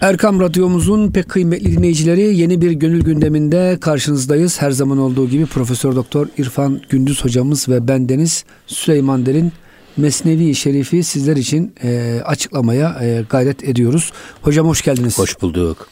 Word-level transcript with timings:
Erkam 0.00 0.40
Radyomuzun 0.40 1.12
pek 1.12 1.28
kıymetli 1.28 1.72
dinleyicileri 1.72 2.36
yeni 2.36 2.60
bir 2.60 2.70
gönül 2.70 3.04
gündeminde 3.04 3.78
karşınızdayız. 3.80 4.62
Her 4.62 4.70
zaman 4.70 4.98
olduğu 4.98 5.28
gibi 5.28 5.46
Profesör 5.46 5.96
Doktor 5.96 6.26
İrfan 6.38 6.80
Gündüz 6.88 7.24
hocamız 7.24 7.68
ve 7.68 7.88
bendeniz 7.88 8.44
Süleyman 8.66 9.26
Derin 9.26 9.52
Mesnevi 9.96 10.54
Şerifi 10.54 11.02
sizler 11.02 11.36
için 11.36 11.74
e, 11.82 12.20
açıklamaya 12.24 12.98
e, 13.02 13.24
gayret 13.30 13.64
ediyoruz. 13.64 14.12
Hocam 14.42 14.66
hoş 14.68 14.82
geldiniz. 14.82 15.18
Hoş 15.18 15.42
bulduk. 15.42 15.88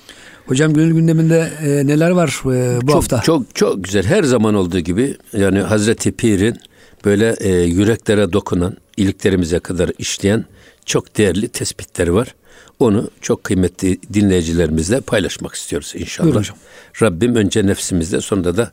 Hocam 0.46 0.74
gönül 0.74 0.94
gündeminde 0.94 1.50
e, 1.62 1.86
neler 1.86 2.10
var 2.10 2.40
e, 2.44 2.80
bu 2.82 2.86
çok, 2.86 2.96
hafta? 2.96 3.20
Çok 3.20 3.54
çok 3.54 3.84
güzel. 3.84 4.04
Her 4.04 4.22
zaman 4.22 4.54
olduğu 4.54 4.80
gibi 4.80 5.16
yani 5.32 5.60
Hazreti 5.60 6.12
Pir'in 6.12 6.56
böyle 7.04 7.36
e, 7.40 7.48
yüreklere 7.50 8.32
dokunan, 8.32 8.76
iliklerimize 8.96 9.58
kadar 9.58 9.90
işleyen 9.98 10.44
çok 10.86 11.18
değerli 11.18 11.48
tespitleri 11.48 12.14
var. 12.14 12.34
Onu 12.78 13.10
çok 13.20 13.44
kıymetli 13.44 13.98
dinleyicilerimizle 14.12 15.00
paylaşmak 15.00 15.54
istiyoruz 15.54 15.92
inşallah. 15.96 16.26
Buyurun 16.26 16.40
hocam. 16.40 16.56
Rabbim 17.02 17.34
önce 17.34 17.66
nefsimizde 17.66 18.20
sonra 18.20 18.56
da 18.56 18.72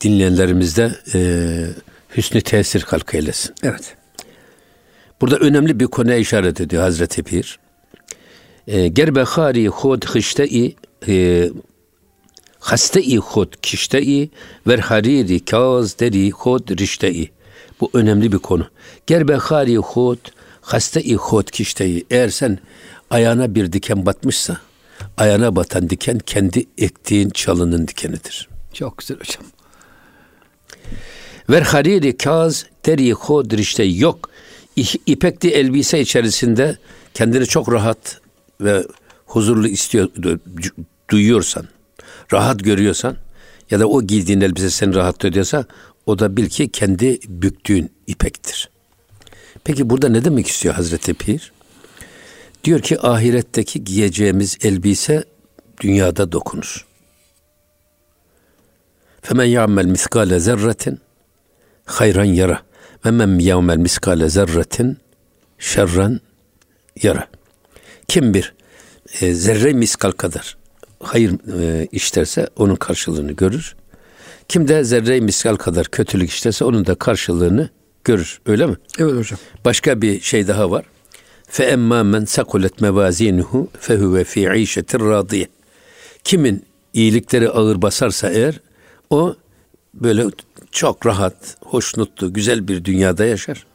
dinleyenlerimizde 0.00 0.92
e, 1.14 1.20
hüsnü 2.16 2.40
tesir 2.40 2.82
halk 2.82 3.14
eylesin. 3.14 3.54
Evet. 3.62 3.96
Burada 5.20 5.36
önemli 5.36 5.80
bir 5.80 5.86
konuya 5.86 6.16
işaret 6.16 6.60
ediyor 6.60 6.82
Hazreti 6.82 7.22
Pir. 7.22 7.58
E, 8.66 8.88
Gerbe 8.88 9.22
hari 9.22 9.68
hod 9.68 10.04
hışte-i 10.04 10.76
e, 11.08 11.48
haste-i 12.58 13.18
hod 13.18 13.52
kişte-i 13.62 14.30
ver 14.66 14.78
hariri 14.78 15.44
kaz 15.44 15.98
deri 15.98 16.30
hod 16.30 16.80
rişte-i. 16.80 17.30
Bu 17.80 17.90
önemli 17.94 18.32
bir 18.32 18.38
konu. 18.38 18.66
Gerbe 19.06 19.34
hari 19.34 19.76
hod 19.76 20.18
haste-i 20.60 21.14
hod 21.14 21.50
kişte-i. 21.50 22.04
Eğer 22.10 22.28
sen 22.28 22.58
ayağına 23.12 23.54
bir 23.54 23.72
diken 23.72 24.06
batmışsa 24.06 24.60
ayağına 25.16 25.56
batan 25.56 25.90
diken 25.90 26.18
kendi 26.18 26.66
ektiğin 26.78 27.30
çalının 27.30 27.88
dikenidir. 27.88 28.48
Çok 28.72 28.98
güzel 28.98 29.18
hocam. 29.18 29.44
Ver 31.50 31.62
hariri 31.62 32.16
kaz 32.16 32.66
deri 32.86 33.12
hod 33.12 33.52
rişte 33.52 33.84
yok. 33.84 34.30
İpekli 35.06 35.50
elbise 35.50 36.00
içerisinde 36.00 36.76
kendini 37.14 37.46
çok 37.46 37.72
rahat 37.72 38.20
ve 38.60 38.84
huzurlu 39.26 39.68
istiyor 39.68 40.08
duyuyorsan, 41.10 41.68
rahat 42.32 42.64
görüyorsan 42.64 43.16
ya 43.70 43.80
da 43.80 43.86
o 43.86 44.02
giydiğin 44.02 44.40
elbise 44.40 44.70
seni 44.70 44.94
rahat 44.94 45.24
ediyorsa 45.24 45.64
o 46.06 46.18
da 46.18 46.36
bil 46.36 46.48
ki 46.48 46.68
kendi 46.68 47.20
büktüğün 47.28 47.90
ipektir. 48.06 48.68
Peki 49.64 49.90
burada 49.90 50.08
ne 50.08 50.24
demek 50.24 50.46
istiyor 50.46 50.74
Hazreti 50.74 51.14
Pir? 51.14 51.52
Diyor 52.64 52.80
ki 52.80 53.00
ahiretteki 53.00 53.84
giyeceğimiz 53.84 54.58
elbise 54.62 55.24
dünyada 55.80 56.32
dokunur. 56.32 56.86
Femen 59.22 59.44
ya'mel 59.44 59.86
miskale 59.86 60.40
zerretin 60.40 61.00
hayran 61.84 62.24
yara 62.24 62.62
ve 63.06 63.10
men 63.10 63.38
ya'mel 63.38 63.76
miskale 63.76 64.28
zerretin 64.28 64.98
şerran 65.58 66.20
yara. 67.02 67.28
Kim 68.08 68.34
bir 68.34 68.54
e, 69.20 69.34
zerre 69.34 69.72
miskal 69.72 70.10
kadar 70.10 70.56
hayır 71.00 71.60
e, 71.60 71.88
işlerse 71.92 72.48
onun 72.56 72.76
karşılığını 72.76 73.32
görür. 73.32 73.76
Kim 74.48 74.68
de 74.68 74.84
zerre 74.84 75.20
miskal 75.20 75.56
kadar 75.56 75.86
kötülük 75.86 76.30
işlerse 76.30 76.64
onun 76.64 76.86
da 76.86 76.94
karşılığını 76.94 77.68
görür. 78.04 78.40
Öyle 78.46 78.66
mi? 78.66 78.76
Evet 78.98 79.14
hocam. 79.14 79.38
Başka 79.64 80.02
bir 80.02 80.20
şey 80.20 80.48
daha 80.48 80.70
var. 80.70 80.84
Men 81.58 82.24
sakulet 82.24 82.80
mevazinuhu 82.80 83.68
fe 83.80 83.96
huve 83.96 84.24
fi 84.24 84.50
işetir 84.56 85.00
radiye. 85.00 85.48
Kimin 86.24 86.64
iyilikleri 86.94 87.50
ağır 87.50 87.82
basarsa 87.82 88.30
eğer 88.30 88.60
o 89.10 89.34
böyle 89.94 90.24
çok 90.70 91.06
rahat, 91.06 91.56
hoşnutlu, 91.64 92.32
güzel 92.32 92.68
bir 92.68 92.84
dünyada 92.84 93.24
yaşar. 93.24 93.66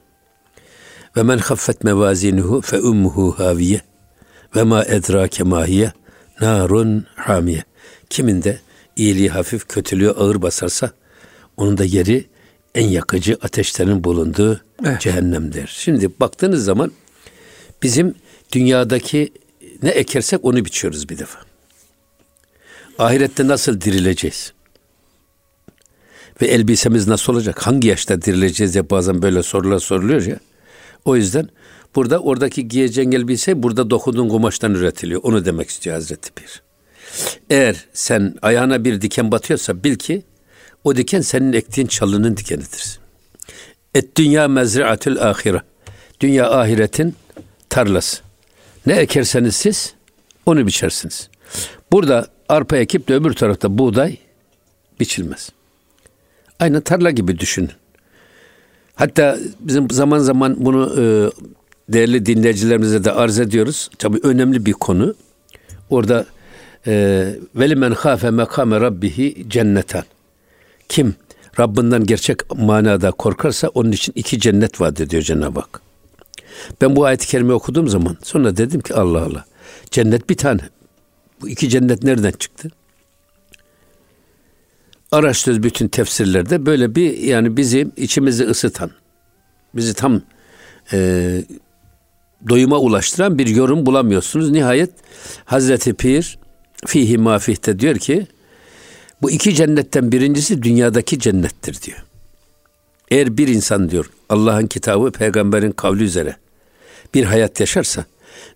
Ve 1.17 1.23
men 1.23 1.37
haffet 1.37 1.83
mevazinuhu 1.83 2.61
fe 2.61 2.79
ummuhu 2.79 3.39
haviye 3.39 3.81
ve 4.55 4.63
ma 4.63 4.83
edrake 4.83 5.43
mahiye 5.43 5.91
narun 6.41 7.05
hamiye. 7.16 7.63
Kimin 8.09 8.43
de 8.43 8.59
iyiliği 8.95 9.29
hafif, 9.29 9.67
kötülüğü 9.67 10.09
ağır 10.09 10.41
basarsa 10.41 10.91
onun 11.57 11.77
da 11.77 11.83
yeri 11.83 12.25
en 12.75 12.87
yakıcı 12.87 13.37
ateşlerin 13.41 14.03
bulunduğu 14.03 14.61
evet. 14.85 15.01
cehennemdir. 15.01 15.67
Şimdi 15.67 16.11
baktığınız 16.19 16.63
zaman 16.63 16.91
bizim 17.83 18.15
dünyadaki 18.51 19.33
ne 19.83 19.89
ekersek 19.89 20.45
onu 20.45 20.65
biçiyoruz 20.65 21.09
bir 21.09 21.17
defa. 21.17 21.39
Ahirette 22.99 23.47
nasıl 23.47 23.81
dirileceğiz? 23.81 24.53
Ve 26.41 26.47
elbisemiz 26.47 27.07
nasıl 27.07 27.33
olacak? 27.33 27.67
Hangi 27.67 27.87
yaşta 27.87 28.21
dirileceğiz 28.21 28.75
ya 28.75 28.89
bazen 28.89 29.21
böyle 29.21 29.43
sorular 29.43 29.79
soruluyor 29.79 30.25
ya. 30.25 30.39
O 31.05 31.16
yüzden 31.16 31.49
burada 31.95 32.19
oradaki 32.19 32.67
giyeceğin 32.67 33.11
elbise 33.11 33.63
burada 33.63 33.89
dokunduğun 33.89 34.29
kumaştan 34.29 34.75
üretiliyor. 34.75 35.21
Onu 35.23 35.45
demek 35.45 35.69
istiyor 35.69 35.95
Hazreti 35.95 36.31
Pir. 36.31 36.61
Eğer 37.49 37.85
sen 37.93 38.35
ayağına 38.41 38.85
bir 38.85 39.01
diken 39.01 39.31
batıyorsa 39.31 39.83
bil 39.83 39.95
ki 39.95 40.23
o 40.83 40.95
diken 40.95 41.21
senin 41.21 41.53
ektiğin 41.53 41.87
çalının 41.87 42.37
dikenidir. 42.37 42.99
Et 43.95 44.16
dünya 44.17 44.47
mezriatül 44.47 45.21
ahire. 45.21 45.61
Dünya 46.19 46.51
ahiretin 46.51 47.16
tarlası. 47.69 48.22
Ne 48.85 48.94
ekerseniz 48.94 49.55
siz 49.55 49.94
onu 50.45 50.67
biçersiniz. 50.67 51.29
Burada 51.91 52.28
arpa 52.50 52.78
ekip 52.78 53.07
de 53.07 53.16
öbür 53.16 53.33
tarafta 53.33 53.78
buğday 53.78 54.17
biçilmez. 55.00 55.50
Aynı 56.59 56.81
tarla 56.81 57.11
gibi 57.11 57.39
düşünün. 57.39 57.72
Hatta 58.95 59.38
bizim 59.59 59.89
zaman 59.89 60.19
zaman 60.19 60.55
bunu 60.66 60.95
e, 60.97 61.03
değerli 61.94 62.25
dinleyicilerimize 62.25 63.03
de 63.03 63.11
arz 63.11 63.39
ediyoruz. 63.39 63.89
Tabii 63.97 64.19
önemli 64.23 64.66
bir 64.66 64.73
konu. 64.73 65.16
Orada 65.89 66.25
e, 66.88 67.25
veli 67.55 67.75
men 67.75 67.91
hafe 67.91 68.31
mekame 68.31 68.79
rabbihi 68.79 69.45
cennetan. 69.49 70.03
Kim 70.89 71.16
Rabbinden 71.59 72.05
gerçek 72.05 72.55
manada 72.55 73.11
korkarsa 73.11 73.67
onun 73.67 73.91
için 73.91 74.13
iki 74.16 74.39
cennet 74.39 74.81
vaat 74.81 75.01
ediyor 75.01 75.23
Cenab-ı 75.23 75.59
Hak. 75.59 75.86
Ben 76.81 76.95
bu 76.95 77.06
ayet-i 77.06 77.28
kerime 77.28 77.53
okuduğum 77.53 77.88
zaman 77.88 78.18
sonra 78.23 78.57
dedim 78.57 78.81
ki 78.81 78.94
Allah 78.94 79.22
Allah. 79.22 79.45
Cennet 79.91 80.29
bir 80.29 80.38
tane. 80.38 80.62
Bu 81.41 81.50
iki 81.50 81.69
cennet 81.69 82.03
nereden 82.03 82.31
çıktı? 82.31 82.69
Araştırıyoruz 85.12 85.63
bütün 85.63 85.88
tefsirlerde 85.88 86.66
böyle 86.66 86.96
bir 86.96 87.17
yani 87.17 87.57
bizi 87.57 87.88
içimizi 87.97 88.44
ısıtan, 88.44 88.91
bizi 89.75 89.94
tam 89.94 90.22
e, 90.94 91.44
doyuma 92.50 92.79
ulaştıran 92.79 93.38
bir 93.38 93.47
yorum 93.47 93.85
bulamıyorsunuz. 93.85 94.51
Nihayet 94.51 94.91
Hazreti 95.46 95.94
Pir 95.94 96.40
fihi 96.85 97.17
mafihte 97.17 97.79
diyor 97.79 97.96
ki 97.96 98.28
bu 99.22 99.31
iki 99.31 99.56
cennetten 99.56 100.12
birincisi 100.12 100.63
dünyadaki 100.63 101.19
cennettir 101.19 101.81
diyor. 101.81 102.03
Eğer 103.12 103.38
bir 103.38 103.47
insan 103.47 103.90
diyor 103.90 104.09
Allah'ın 104.29 104.67
kitabı 104.67 105.12
peygamberin 105.12 105.72
kavli 105.72 106.03
üzere 106.03 106.35
bir 107.13 107.23
hayat 107.23 107.59
yaşarsa 107.59 108.06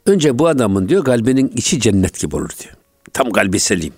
önce 0.05 0.39
bu 0.39 0.47
adamın 0.47 0.89
diyor 0.89 1.03
kalbinin 1.03 1.51
içi 1.55 1.79
cennet 1.79 2.19
gibi 2.19 2.35
olur 2.35 2.49
diyor. 2.63 2.73
Tam 3.13 3.29
kalbi 3.29 3.59
selim. 3.59 3.93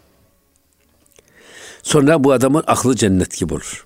Sonra 1.83 2.23
bu 2.23 2.31
adamın 2.31 2.63
aklı 2.67 2.95
cennet 2.95 3.37
gibi 3.37 3.53
olur. 3.53 3.85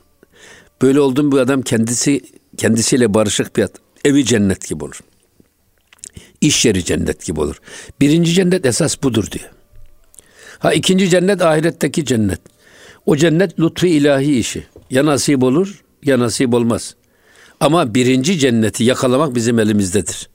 Böyle 0.81 0.99
olduğum 0.99 1.31
bu 1.31 1.39
adam 1.39 1.61
kendisi 1.61 2.21
kendisiyle 2.57 3.13
barışık 3.13 3.55
bir 3.55 3.63
adam. 3.63 3.81
Evi 4.05 4.25
cennet 4.25 4.67
gibi 4.67 4.83
olur. 4.83 4.99
İş 6.41 6.65
yeri 6.65 6.83
cennet 6.83 7.25
gibi 7.25 7.39
olur. 7.39 7.61
Birinci 7.99 8.33
cennet 8.33 8.65
esas 8.65 9.03
budur 9.03 9.31
diyor. 9.31 9.49
Ha 10.59 10.73
ikinci 10.73 11.09
cennet 11.09 11.41
ahiretteki 11.41 12.05
cennet. 12.05 12.39
O 13.05 13.15
cennet 13.15 13.59
lütfu 13.59 13.87
ilahi 13.87 14.39
işi. 14.39 14.67
Ya 14.89 15.05
nasip 15.05 15.43
olur 15.43 15.83
ya 16.03 16.19
nasip 16.19 16.53
olmaz. 16.53 16.95
Ama 17.59 17.93
birinci 17.93 18.39
cenneti 18.39 18.83
yakalamak 18.83 19.35
bizim 19.35 19.59
elimizdedir. 19.59 20.29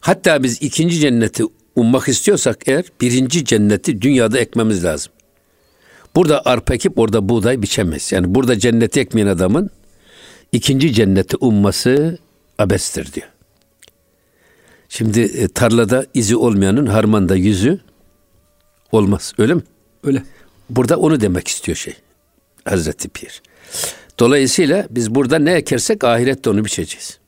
Hatta 0.00 0.42
biz 0.42 0.62
ikinci 0.62 1.00
cenneti 1.00 1.44
ummak 1.76 2.08
istiyorsak 2.08 2.68
eğer 2.68 2.84
birinci 3.00 3.44
cenneti 3.44 4.02
dünyada 4.02 4.38
ekmemiz 4.38 4.84
lazım. 4.84 5.12
Burada 6.16 6.42
arpa 6.44 6.74
ekip 6.74 6.98
orada 6.98 7.28
buğday 7.28 7.62
biçemez. 7.62 8.12
Yani 8.12 8.34
burada 8.34 8.58
cenneti 8.58 9.00
ekmeyen 9.00 9.26
adamın 9.26 9.70
ikinci 10.52 10.92
cenneti 10.92 11.36
umması 11.36 12.18
abestir 12.58 13.12
diyor. 13.12 13.26
Şimdi 14.88 15.20
e, 15.20 15.48
tarlada 15.48 16.06
izi 16.14 16.36
olmayanın 16.36 16.86
harmanda 16.86 17.36
yüzü 17.36 17.80
olmaz. 18.92 19.32
Öyle 19.38 19.54
mi? 19.54 19.62
Öyle. 20.04 20.22
Burada 20.70 20.96
onu 20.96 21.20
demek 21.20 21.48
istiyor 21.48 21.76
şey. 21.76 21.94
Hazreti 22.64 23.08
Pir. 23.08 23.42
Dolayısıyla 24.18 24.86
biz 24.90 25.14
burada 25.14 25.38
ne 25.38 25.52
ekersek 25.52 26.04
ahirette 26.04 26.50
onu 26.50 26.64
biçeceğiz. 26.64 27.18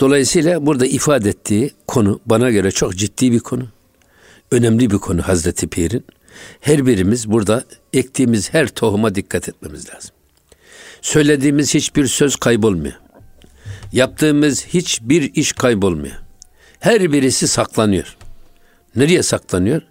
Dolayısıyla 0.00 0.66
burada 0.66 0.86
ifade 0.86 1.28
ettiği 1.28 1.70
konu 1.86 2.20
bana 2.26 2.50
göre 2.50 2.70
çok 2.70 2.96
ciddi 2.96 3.32
bir 3.32 3.40
konu. 3.40 3.68
önemli 4.50 4.90
bir 4.90 4.98
konu 4.98 5.22
Hazreti 5.22 5.68
Pir'in. 5.68 6.04
Her 6.60 6.86
birimiz 6.86 7.30
burada 7.30 7.64
ektiğimiz 7.92 8.54
her 8.54 8.68
tohuma 8.68 9.14
dikkat 9.14 9.48
etmemiz 9.48 9.90
lazım. 9.90 10.10
Söylediğimiz 11.02 11.74
hiçbir 11.74 12.06
söz 12.06 12.36
kaybolmuyor. 12.36 12.94
Yaptığımız 13.92 14.66
hiçbir 14.66 15.34
iş 15.34 15.52
kaybolmuyor. 15.52 16.14
Her 16.80 17.12
birisi 17.12 17.48
saklanıyor. 17.48 18.16
Nereye 18.96 19.22
saklanıyor? 19.22 19.82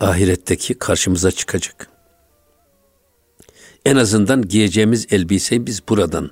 Ahiretteki 0.00 0.74
karşımıza 0.74 1.30
çıkacak. 1.30 1.88
En 3.84 3.96
azından 3.96 4.48
giyeceğimiz 4.48 5.06
elbiseyi 5.10 5.66
biz 5.66 5.88
buradan 5.88 6.30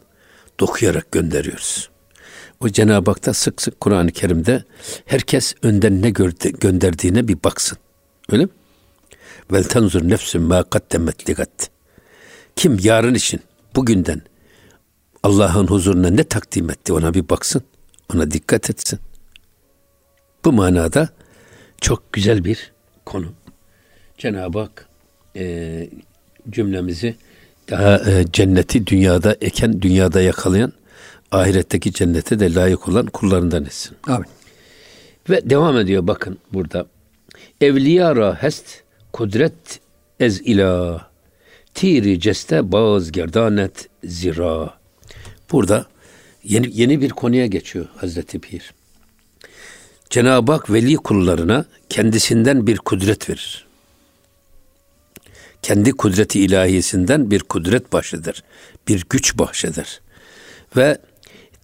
dokuyarak 0.61 1.13
gönderiyoruz. 1.13 1.94
O 2.65 2.69
Cenab-ı 2.69 3.11
Hak 3.11 3.27
da 3.27 3.35
sık 3.35 3.63
sık 3.63 3.81
Kur'an-ı 3.81 4.13
Kerim'de 4.13 4.65
herkes 5.05 5.55
önden 5.63 6.03
ne 6.03 6.11
gönderdiğine 6.61 7.29
bir 7.29 7.43
baksın. 7.45 7.79
Öyle 8.31 8.45
mi? 8.45 8.51
Vel 9.53 9.65
tenzur 9.65 10.09
nefsün 10.09 10.43
ma 10.43 10.63
kaddemet 10.63 11.29
ligat. 11.29 11.71
Kim 12.57 12.79
yarın 12.83 13.15
için 13.15 13.41
bugünden 13.77 14.23
Allah'ın 15.23 15.67
huzuruna 15.67 16.11
ne 16.11 16.25
takdim 16.25 16.71
etti 16.71 16.93
ona 16.93 17.15
bir 17.15 17.29
baksın. 17.29 17.63
Ona 18.15 18.31
dikkat 18.31 18.71
etsin. 18.71 18.99
Bu 20.45 20.53
manada 20.53 21.09
çok 21.81 22.13
güzel 22.13 22.45
bir 22.45 22.73
konu. 23.05 23.33
Cenab-ı 24.19 24.59
Hak 24.59 24.89
e, 25.37 25.89
cümlemizi 26.51 27.17
daha 27.71 28.11
e, 28.11 28.25
cenneti 28.33 28.87
dünyada 28.87 29.37
eken, 29.41 29.83
dünyada 29.83 30.21
yakalayan, 30.21 30.73
ahiretteki 31.35 31.93
cennete 31.93 32.41
de 32.41 32.55
layık 32.55 32.89
olan 32.89 33.07
kullarından 33.07 33.65
etsin. 33.65 33.97
Amin. 34.07 34.29
Ve 35.31 35.51
devam 35.51 35.79
ediyor 35.79 36.07
bakın 36.07 36.39
burada. 36.53 36.87
Evliya 37.61 38.17
ra 38.17 38.43
hest 38.43 38.83
kudret 39.13 39.81
ez 40.21 40.41
ila 40.41 41.01
tiri 41.75 42.21
ceste 42.21 42.73
baz 42.73 43.13
gerdanet 43.13 43.89
zira. 44.05 44.75
Burada 45.53 45.87
yeni, 46.45 46.71
yeni 46.73 47.01
bir 47.01 47.11
konuya 47.11 47.47
geçiyor 47.47 47.87
Hazreti 47.97 48.39
Pir. 48.39 48.75
Cenab-ı 50.11 50.53
Hak 50.53 50.71
veli 50.71 50.97
kullarına 50.97 51.65
kendisinden 51.89 52.67
bir 52.67 52.79
kudret 52.79 53.31
verir. 53.31 53.67
Kendi 55.63 55.93
kudreti 55.93 56.41
ilahisinden 56.41 57.31
bir 57.31 57.41
kudret 57.41 57.93
bahşeder. 57.93 58.43
Bir 58.89 59.05
güç 59.11 59.39
bahşeder. 59.39 60.01
Ve 60.77 60.99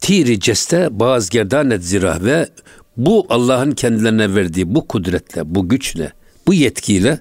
tiri 0.00 0.40
ceste 0.40 0.88
bazı 0.90 1.30
gerdanet 1.30 1.84
zira 1.84 2.24
ve 2.24 2.48
bu 2.96 3.26
Allah'ın 3.28 3.72
kendilerine 3.72 4.34
verdiği 4.34 4.74
bu 4.74 4.88
kudretle, 4.88 5.54
bu 5.54 5.68
güçle, 5.68 6.12
bu 6.46 6.54
yetkiyle 6.54 7.20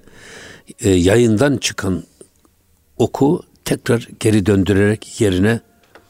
e, 0.80 0.90
yayından 0.90 1.58
çıkan 1.58 2.04
oku 2.98 3.44
tekrar 3.66 4.08
geri 4.20 4.46
döndürerek 4.46 5.22
yerine 5.22 5.60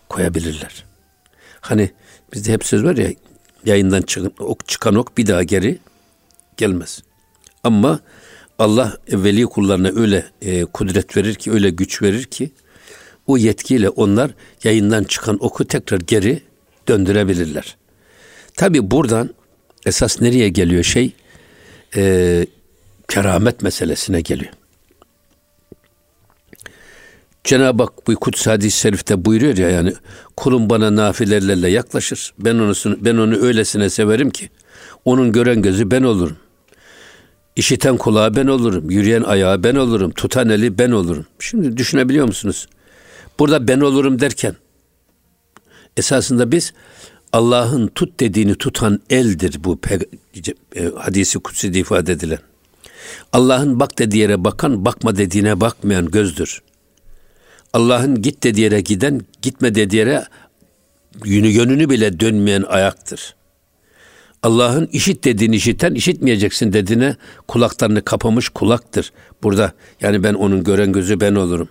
koyabilirler. 0.09 0.85
Hani 1.61 1.91
bizde 2.33 2.53
hep 2.53 2.65
söz 2.65 2.83
var 2.83 2.97
ya 2.97 3.13
yayından 3.65 4.01
çıkan 4.01 4.31
ok, 4.39 4.67
çıkan 4.67 4.95
ok 4.95 5.17
bir 5.17 5.27
daha 5.27 5.43
geri 5.43 5.79
gelmez. 6.57 7.03
Ama 7.63 7.99
Allah 8.59 8.97
veli 9.11 9.45
kullarına 9.45 9.91
öyle 9.95 10.25
e, 10.41 10.65
kudret 10.65 11.17
verir 11.17 11.35
ki, 11.35 11.51
öyle 11.51 11.69
güç 11.69 12.01
verir 12.01 12.23
ki 12.23 12.51
o 13.27 13.37
yetkiyle 13.37 13.89
onlar 13.89 14.31
yayından 14.63 15.03
çıkan 15.03 15.37
oku 15.43 15.65
tekrar 15.65 15.99
geri 15.99 16.48
döndürebilirler. 16.89 17.77
Tabi 18.57 18.91
buradan 18.91 19.29
esas 19.85 20.21
nereye 20.21 20.49
geliyor 20.49 20.83
şey? 20.83 21.11
E, 21.95 22.45
keramet 23.07 23.61
meselesine 23.61 24.21
geliyor. 24.21 24.51
Cenab-ı 27.43 27.83
Hak 27.83 28.07
bu 28.07 28.15
kutsi 28.15 28.49
hadis-i 28.49 28.79
şerifte 28.79 29.25
buyuruyor 29.25 29.57
ya 29.57 29.69
yani 29.69 29.93
kulum 30.37 30.69
bana 30.69 30.95
nafilelerle 30.95 31.69
yaklaşır. 31.69 32.33
Ben 32.39 32.55
onu 32.55 32.73
ben 32.85 33.17
onu 33.17 33.35
öylesine 33.35 33.89
severim 33.89 34.29
ki 34.29 34.49
onun 35.05 35.31
gören 35.31 35.61
gözü 35.61 35.91
ben 35.91 36.03
olurum. 36.03 36.37
İşiten 37.55 37.97
kulağı 37.97 38.35
ben 38.35 38.47
olurum, 38.47 38.91
yürüyen 38.91 39.23
ayağı 39.23 39.63
ben 39.63 39.75
olurum, 39.75 40.11
tutan 40.11 40.49
eli 40.49 40.77
ben 40.77 40.91
olurum. 40.91 41.25
Şimdi 41.39 41.77
düşünebiliyor 41.77 42.25
musunuz? 42.25 42.67
Burada 43.39 43.67
ben 43.67 43.79
olurum 43.79 44.19
derken 44.19 44.55
esasında 45.99 46.51
biz 46.51 46.73
Allah'ın 47.33 47.87
tut 47.87 48.19
dediğini 48.19 48.55
tutan 48.55 48.99
eldir 49.09 49.63
bu 49.63 49.79
e, 50.75 50.83
hadisi 50.97 51.39
kutsi 51.39 51.67
ifade 51.67 52.11
edilen. 52.11 52.39
Allah'ın 53.33 53.79
bak 53.79 53.99
dediği 53.99 54.17
yere 54.17 54.43
bakan, 54.43 54.85
bakma 54.85 55.17
dediğine 55.17 55.61
bakmayan 55.61 56.11
gözdür. 56.11 56.61
Allah'ın 57.73 58.21
git 58.21 58.43
dediği 58.43 58.61
yere 58.61 58.81
giden, 58.81 59.21
gitme 59.41 59.75
dediği 59.75 59.97
yere 59.97 60.25
yönü 61.25 61.47
yönünü 61.47 61.89
bile 61.89 62.19
dönmeyen 62.19 62.63
ayaktır. 62.67 63.35
Allah'ın 64.43 64.85
işit 64.85 65.23
dediğini 65.23 65.55
işiten, 65.55 65.93
işitmeyeceksin 65.93 66.73
dediğine 66.73 67.15
kulaklarını 67.47 68.01
kapamış 68.01 68.49
kulaktır. 68.49 69.11
Burada 69.43 69.73
yani 70.01 70.23
ben 70.23 70.33
onun 70.33 70.63
gören 70.63 70.91
gözü 70.91 71.19
ben 71.19 71.35
olurum. 71.35 71.69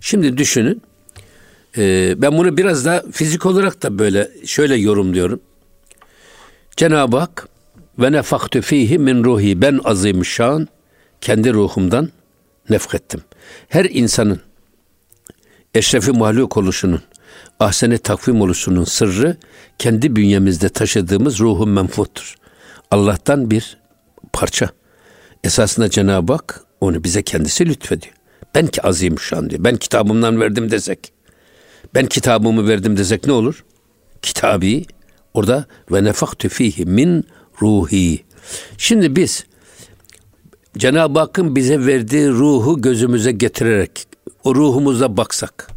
Şimdi 0.00 0.38
düşünün, 0.38 0.82
e, 1.76 2.14
ben 2.22 2.38
bunu 2.38 2.56
biraz 2.56 2.84
da 2.84 3.04
fizik 3.12 3.46
olarak 3.46 3.82
da 3.82 3.98
böyle 3.98 4.30
şöyle 4.46 4.76
yorumluyorum. 4.76 5.40
Cenab-ı 6.76 7.16
Hak 7.16 7.48
ve 7.98 8.12
nefaktu 8.12 8.60
fihi 8.60 8.98
min 8.98 9.24
ruhi 9.24 9.62
ben 9.62 9.80
azim 9.84 10.24
şan 10.24 10.68
kendi 11.20 11.52
ruhumdan 11.52 12.08
nefkettim. 12.70 13.20
Her 13.68 13.84
insanın 13.84 14.40
eşrefi 15.74 16.12
mahluk 16.12 16.56
oluşunun, 16.56 17.02
ahsene 17.60 17.98
takvim 17.98 18.40
oluşunun 18.40 18.84
sırrı 18.84 19.36
kendi 19.78 20.16
bünyemizde 20.16 20.68
taşıdığımız 20.68 21.40
ruhun 21.40 21.68
menfuttur. 21.68 22.34
Allah'tan 22.90 23.50
bir 23.50 23.78
parça. 24.32 24.70
Esasında 25.44 25.90
Cenab-ı 25.90 26.32
Hak 26.32 26.64
onu 26.80 27.04
bize 27.04 27.22
kendisi 27.22 27.66
lütfediyor. 27.66 28.14
Ben 28.54 28.66
ki 28.66 28.82
azim 28.82 29.18
şu 29.18 29.50
diyor. 29.50 29.64
Ben 29.64 29.76
kitabımdan 29.76 30.40
verdim 30.40 30.70
desek. 30.70 31.12
Ben 31.94 32.06
kitabımı 32.06 32.68
verdim 32.68 32.96
desek 32.96 33.26
ne 33.26 33.32
olur? 33.32 33.64
Kitabı 34.22 34.82
orada 35.34 35.66
ve 35.92 36.04
nefaktu 36.04 36.48
fihi 36.48 36.84
min 36.84 37.24
ruhi. 37.62 38.24
Şimdi 38.78 39.16
biz 39.16 39.46
Cenab-ı 40.78 41.18
Hakk'ın 41.18 41.56
bize 41.56 41.86
verdiği 41.86 42.28
ruhu 42.28 42.82
gözümüze 42.82 43.32
getirerek 43.32 44.06
o 44.44 44.54
ruhumuza 44.54 45.16
baksak 45.16 45.70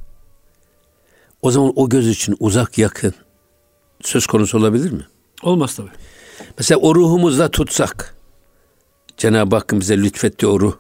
o 1.42 1.52
zaman 1.52 1.74
o 1.76 1.90
göz 1.90 2.08
için 2.08 2.36
uzak 2.40 2.78
yakın 2.78 3.14
söz 4.02 4.28
konusu 4.28 4.58
olabilir 4.58 4.92
mi? 4.92 5.08
Olmaz 5.44 5.76
tabi. 5.76 5.90
Mesela 6.58 6.80
o 6.80 6.96
ruhumuzda 6.96 7.52
tutsak 7.52 8.16
Cenab-ı 9.18 9.56
Hakk'ın 9.56 9.80
bize 9.80 9.98
lütfettiği 9.98 10.52
o 10.52 10.60
ruh 10.60 10.78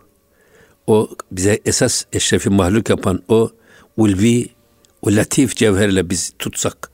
o 0.87 1.09
bize 1.31 1.59
esas 1.65 2.05
eşrefi 2.13 2.49
mahluk 2.49 2.89
yapan 2.89 3.23
o 3.27 3.49
ulvi 3.97 4.49
o 5.03 5.11
latif 5.11 5.55
cevherle 5.55 6.09
biz 6.09 6.33
tutsak 6.39 6.91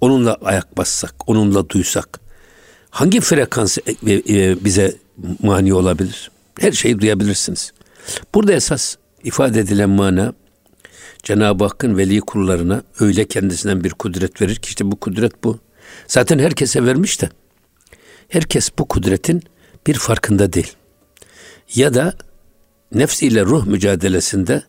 onunla 0.00 0.36
ayak 0.42 0.76
bassak 0.76 1.28
onunla 1.28 1.68
duysak 1.68 2.20
hangi 2.90 3.20
frekans 3.20 3.78
e, 3.78 4.12
e, 4.12 4.64
bize 4.64 4.96
mani 5.42 5.74
olabilir? 5.74 6.30
Her 6.60 6.72
şeyi 6.72 7.00
duyabilirsiniz. 7.00 7.72
Burada 8.34 8.52
esas 8.52 8.96
ifade 9.24 9.60
edilen 9.60 9.90
mana 9.90 10.32
Cenab-ı 11.22 11.64
Hakk'ın 11.64 11.96
veli 11.96 12.20
kullarına 12.20 12.82
öyle 13.00 13.24
kendisinden 13.24 13.84
bir 13.84 13.90
kudret 13.90 14.42
verir 14.42 14.56
ki 14.56 14.68
işte 14.68 14.90
bu 14.90 14.96
kudret 15.00 15.44
bu. 15.44 15.58
Zaten 16.06 16.38
herkese 16.38 16.84
vermiş 16.84 17.20
de 17.22 17.30
herkes 18.28 18.70
bu 18.78 18.88
kudretin 18.88 19.42
bir 19.86 19.94
farkında 19.94 20.52
değil. 20.52 20.72
Ya 21.74 21.94
da 21.94 22.14
nefsiyle 22.94 23.44
ruh 23.44 23.66
mücadelesinde 23.66 24.62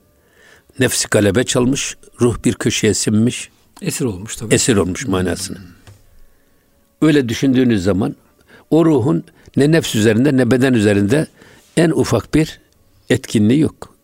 nefsi 0.80 1.08
galebe 1.12 1.44
çalmış, 1.44 1.98
ruh 2.22 2.38
bir 2.46 2.54
köşeye 2.54 2.94
sinmiş. 2.94 3.50
Esir 3.82 4.06
olmuş 4.06 4.36
tabii. 4.36 4.54
Esir 4.56 4.76
olmuş 4.76 5.08
manasını. 5.08 5.58
Öyle 7.02 7.30
düşündüğünüz 7.30 7.84
zaman 7.84 8.16
o 8.70 8.86
ruhun 8.86 9.24
ne 9.58 9.72
nefs 9.72 9.96
üzerinde 9.96 10.38
ne 10.38 10.52
beden 10.52 10.74
üzerinde 10.74 11.28
en 11.78 11.90
ufak 11.90 12.34
bir 12.34 12.60
etkinliği 13.10 13.60
yok. 13.60 13.96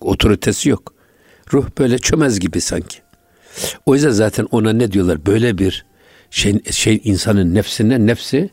Otoritesi 0.00 0.68
yok. 0.68 0.94
Ruh 1.52 1.66
böyle 1.78 1.98
çömez 1.98 2.40
gibi 2.40 2.60
sanki. 2.60 2.98
O 3.86 3.94
yüzden 3.94 4.10
zaten 4.10 4.46
ona 4.50 4.72
ne 4.72 4.92
diyorlar? 4.92 5.26
Böyle 5.26 5.58
bir 5.58 5.84
şey, 6.30 6.62
şey 6.70 7.00
insanın 7.04 7.54
nefsine 7.54 8.06
nefsi 8.06 8.50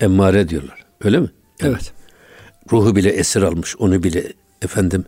emmare 0.00 0.48
diyorlar. 0.48 0.84
Öyle 1.04 1.20
mi? 1.20 1.30
Yani 1.60 1.72
evet. 1.72 1.92
Ruhu 2.72 2.96
bile 2.96 3.10
esir 3.10 3.42
almış. 3.42 3.76
Onu 3.76 4.02
bile 4.02 4.32
efendim 4.62 5.04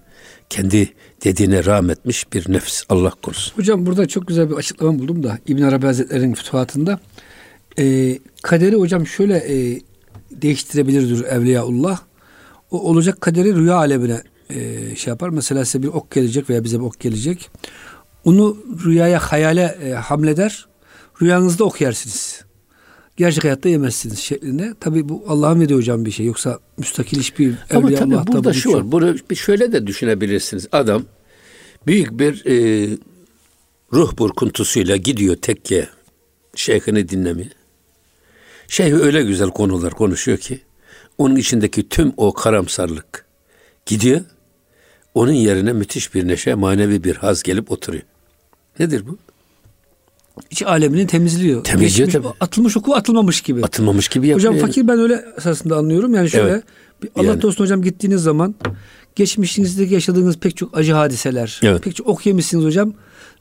kendi 0.51 0.93
dediğine 1.25 1.65
rahmetmiş 1.65 2.33
bir 2.33 2.53
nefs. 2.53 2.83
Allah 2.89 3.13
korusun. 3.23 3.57
Hocam 3.57 3.87
burada 3.87 4.09
çok 4.09 4.29
güzel 4.29 4.51
bir 4.51 4.55
açıklama 4.55 4.99
buldum 4.99 5.23
da 5.23 5.39
İbn 5.47 5.63
Arabi 5.63 5.87
Hazretleri'nin 5.87 6.35
fütuhatında. 6.35 7.01
E, 7.79 8.19
kaderi 8.43 8.77
hocam 8.77 9.07
şöyle 9.07 9.37
e, 9.37 9.81
değiştirebilir 10.31 11.25
Evliyaullah. 11.25 12.01
O 12.71 12.81
olacak 12.81 13.21
kaderi 13.21 13.55
rüya 13.55 13.77
alemine 13.77 14.23
e, 14.51 14.97
şey 14.97 15.11
yapar. 15.11 15.29
Mesela 15.29 15.65
size 15.65 15.83
bir 15.83 15.89
ok 15.89 16.11
gelecek 16.11 16.51
veya 16.51 16.65
bize 16.65 16.81
bir 16.81 16.85
ok 16.85 17.01
gelecek. 17.01 17.51
Onu 18.25 18.57
rüyaya, 18.85 19.19
hayale 19.19 19.79
e, 19.83 19.91
hamleder. 19.93 20.67
Rüyanızda 21.23 21.65
okuyarsınız. 21.65 22.45
Gerçek 23.17 23.45
hayatta 23.45 23.69
yemezsiniz 23.69 24.19
şeklinde. 24.19 24.75
Tabi 24.81 25.09
bu 25.09 25.25
Allah'ın 25.29 25.61
verdiği 25.61 25.75
hocam 25.75 26.05
bir 26.05 26.11
şey. 26.11 26.27
Yoksa 26.27 26.59
müstakil 26.79 27.19
hiçbir 27.19 27.55
Ama 27.71 27.95
tabii 27.95 28.27
burada 28.27 28.53
şu 28.53 28.73
var. 28.73 28.93
Bunu 28.93 29.17
bir 29.31 29.35
şöyle 29.35 29.73
de 29.73 29.87
düşünebilirsiniz. 29.87 30.69
Adam 30.73 31.05
büyük 31.87 32.19
bir 32.19 32.47
e, 32.47 32.89
ruh 33.93 34.19
burkuntusuyla 34.19 34.97
gidiyor 34.97 35.37
tekke 35.37 35.89
şeyhini 36.55 37.09
dinlemeye. 37.09 37.51
Şeyh 38.69 38.93
öyle 38.93 39.23
güzel 39.23 39.51
konular 39.51 39.95
konuşuyor 39.95 40.39
ki 40.39 40.61
onun 41.19 41.37
içindeki 41.37 41.89
tüm 41.89 42.13
o 42.17 42.33
karamsarlık 42.33 43.27
gidiyor. 43.87 44.21
Onun 45.15 45.33
yerine 45.33 45.73
müthiş 45.73 46.15
bir 46.15 46.29
neşe, 46.29 46.55
manevi 46.55 47.05
bir 47.05 47.17
haz 47.17 47.43
gelip 47.43 47.71
oturuyor. 47.71 48.03
Nedir 48.79 49.07
bu? 49.07 49.19
İç 50.51 50.63
alemini 50.63 51.07
temizliyor. 51.07 51.65
Temizliyor 51.65 52.09
Geçmiş, 52.09 52.25
tabii. 52.25 52.35
Atılmış 52.41 52.77
oku 52.77 52.95
atılmamış 52.95 53.41
gibi. 53.41 53.65
Atılmamış 53.65 54.09
gibi 54.09 54.29
yapıyor. 54.29 54.53
Hocam 54.55 54.67
fakir 54.67 54.89
ben 54.89 54.99
öyle 54.99 55.25
esasında 55.39 55.77
anlıyorum. 55.77 56.15
Yani 56.15 56.31
şöyle 56.31 56.51
evet. 56.51 56.65
Allah 57.17 57.27
yani. 57.27 57.43
dostuna 57.43 57.65
hocam 57.65 57.83
gittiğiniz 57.83 58.23
zaman 58.23 58.55
geçmişinizdeki 59.17 59.95
yaşadığınız 59.95 60.39
pek 60.39 60.57
çok 60.57 60.79
acı 60.79 60.93
hadiseler, 60.93 61.61
evet. 61.63 61.83
pek 61.83 61.97
çok 61.97 62.07
ok 62.07 62.27
yemişsiniz 62.27 62.65
hocam. 62.65 62.93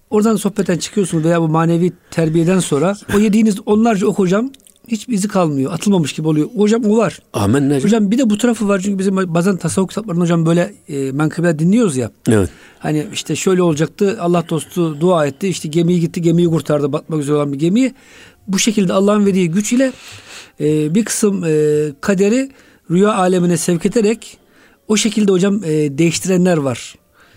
Oradan 0.09 0.35
sohbetten 0.35 0.77
çıkıyorsunuz 0.77 1.23
veya 1.23 1.41
bu 1.41 1.47
manevi 1.47 1.93
terbiyeden 2.11 2.59
sonra 2.59 2.95
o 3.15 3.19
yediğiniz 3.19 3.55
onlarca 3.65 4.07
ok 4.07 4.19
hocam 4.19 4.51
hiçbir 4.87 5.13
izi 5.13 5.27
kalmıyor. 5.27 5.73
Atılmamış 5.73 6.13
gibi 6.13 6.27
oluyor. 6.27 6.47
Hocam 6.57 6.83
o 6.85 6.97
var. 6.97 7.19
Amin. 7.33 7.79
Hocam 7.79 8.11
bir 8.11 8.17
de 8.17 8.29
bu 8.29 8.37
tarafı 8.37 8.67
var. 8.67 8.79
Çünkü 8.79 8.99
bizim 8.99 9.15
bazen 9.15 9.57
tasavvuf 9.57 9.89
kitaplarında 9.89 10.23
hocam 10.23 10.45
böyle 10.45 10.73
e, 10.89 11.11
menkıbeler 11.11 11.59
dinliyoruz 11.59 11.97
ya. 11.97 12.11
Evet. 12.29 12.49
Hani 12.79 13.07
işte 13.13 13.35
şöyle 13.35 13.61
olacaktı. 13.61 14.17
Allah 14.19 14.43
dostu 14.49 15.01
dua 15.01 15.25
etti. 15.25 15.47
İşte 15.47 15.67
gemiyi 15.67 15.99
gitti. 15.99 16.21
Gemiyi 16.21 16.47
kurtardı. 16.47 16.93
Batmak 16.93 17.19
üzere 17.19 17.35
olan 17.35 17.53
bir 17.53 17.59
gemiyi. 17.59 17.93
Bu 18.47 18.59
şekilde 18.59 18.93
Allah'ın 18.93 19.25
verdiği 19.25 19.51
güç 19.51 19.73
ile 19.73 19.91
e, 20.59 20.95
bir 20.95 21.05
kısım 21.05 21.43
e, 21.43 21.89
kaderi 22.01 22.51
rüya 22.91 23.13
alemine 23.13 23.57
sevk 23.57 23.85
ederek 23.85 24.37
o 24.87 24.97
şekilde 24.97 25.31
hocam 25.31 25.63
e, 25.63 25.97
değiştirenler 25.97 26.57
var. 26.57 26.95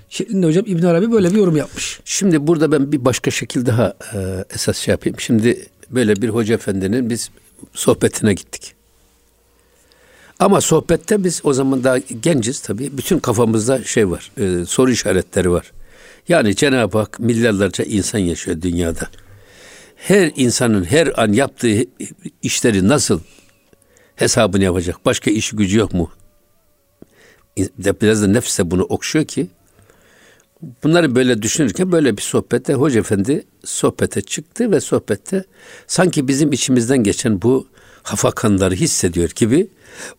Şeklinde 0.08 0.46
hocam 0.46 0.64
İbn 0.66 0.86
Arabi 0.86 1.12
böyle 1.12 1.30
bir 1.30 1.36
yorum 1.36 1.56
yapmış. 1.56 2.00
Şimdi 2.04 2.46
burada 2.46 2.72
ben 2.72 2.92
bir 2.92 3.04
başka 3.04 3.30
şekilde 3.30 3.66
daha 3.66 3.94
e, 4.14 4.44
esas 4.54 4.78
şey 4.78 4.92
yapayım. 4.92 5.20
Şimdi 5.20 5.66
böyle 5.90 6.22
bir 6.22 6.28
hoca 6.28 6.54
efendinin 6.54 7.10
biz 7.10 7.30
sohbetine 7.74 8.34
gittik. 8.34 8.74
Ama 10.38 10.60
sohbette 10.60 11.24
biz 11.24 11.40
o 11.44 11.52
zaman 11.52 11.84
daha 11.84 11.98
genciz 11.98 12.60
tabii. 12.60 12.98
Bütün 12.98 13.18
kafamızda 13.18 13.84
şey 13.84 14.10
var, 14.10 14.30
e, 14.36 14.64
soru 14.64 14.90
işaretleri 14.90 15.50
var. 15.50 15.72
Yani 16.28 16.56
Cenab-ı 16.56 16.98
Hak 16.98 17.20
milyarlarca 17.20 17.84
insan 17.84 18.18
yaşıyor 18.18 18.62
dünyada. 18.62 19.08
Her 19.96 20.32
insanın 20.36 20.84
her 20.84 21.22
an 21.22 21.32
yaptığı 21.32 21.84
işleri 22.42 22.88
nasıl 22.88 23.20
hesabını 24.16 24.64
yapacak? 24.64 25.06
Başka 25.06 25.30
işi 25.30 25.56
gücü 25.56 25.78
yok 25.78 25.92
mu? 25.92 26.10
Biraz 28.02 28.22
da 28.22 28.26
nefse 28.26 28.70
bunu 28.70 28.82
okşuyor 28.82 29.24
ki 29.24 29.46
Bunları 30.62 31.14
böyle 31.14 31.42
düşünürken 31.42 31.92
böyle 31.92 32.16
bir 32.16 32.22
sohbette 32.22 32.74
Hoca 32.74 33.00
Efendi 33.00 33.44
sohbete 33.64 34.22
çıktı 34.22 34.72
ve 34.72 34.80
sohbette 34.80 35.44
sanki 35.86 36.28
bizim 36.28 36.52
içimizden 36.52 36.98
geçen 36.98 37.42
bu 37.42 37.66
hafakanları 38.02 38.74
hissediyor 38.74 39.30
gibi 39.36 39.68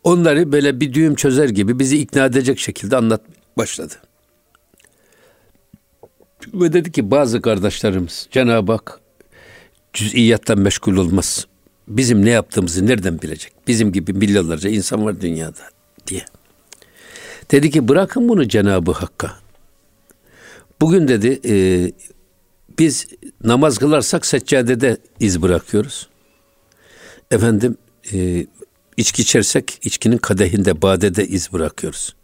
onları 0.04 0.52
böyle 0.52 0.80
bir 0.80 0.94
düğüm 0.94 1.16
çözer 1.16 1.50
gibi 1.50 1.80
bizi 1.80 1.98
ikna 1.98 2.26
edecek 2.26 2.60
şekilde 2.60 2.98
anlat 2.98 3.22
başladı. 3.58 3.94
Ve 6.54 6.74
dedi 6.74 6.92
ki 6.92 7.12
bazı 7.12 7.42
kardeşlerimiz 7.42 8.28
Cenab-ı 8.32 8.72
Hak 8.72 9.00
cüz'iyattan 9.94 10.60
meşgul 10.60 10.98
olmaz. 10.98 11.48
Bizim 11.88 12.26
ne 12.26 12.30
yaptığımızı 12.30 12.86
nereden 12.86 13.22
bilecek? 13.22 13.52
Bizim 13.68 13.92
gibi 13.92 14.14
milyonlarca 14.14 14.70
insan 14.70 15.06
var 15.06 15.22
dünyada 15.22 15.62
diye. 16.08 16.26
Dedi 17.52 17.72
ki 17.72 17.88
bırakın 17.88 18.30
bunu 18.30 18.48
Cenab-ı 18.48 18.92
Hakk'a. 18.92 19.47
Bugün 20.82 21.08
dedi 21.08 21.40
e, 21.46 21.56
biz 22.80 23.08
namaz 23.44 23.78
kılarsak 23.78 24.26
seccadede 24.26 24.98
iz 25.20 25.42
bırakıyoruz. 25.42 26.10
Efendim 27.32 27.78
e, 28.14 28.46
içki 28.98 29.22
içersek 29.22 29.80
içkinin 29.82 30.18
kadehinde 30.18 30.82
badede 30.82 31.28
iz 31.28 31.54
bırakıyoruz. 31.54 32.16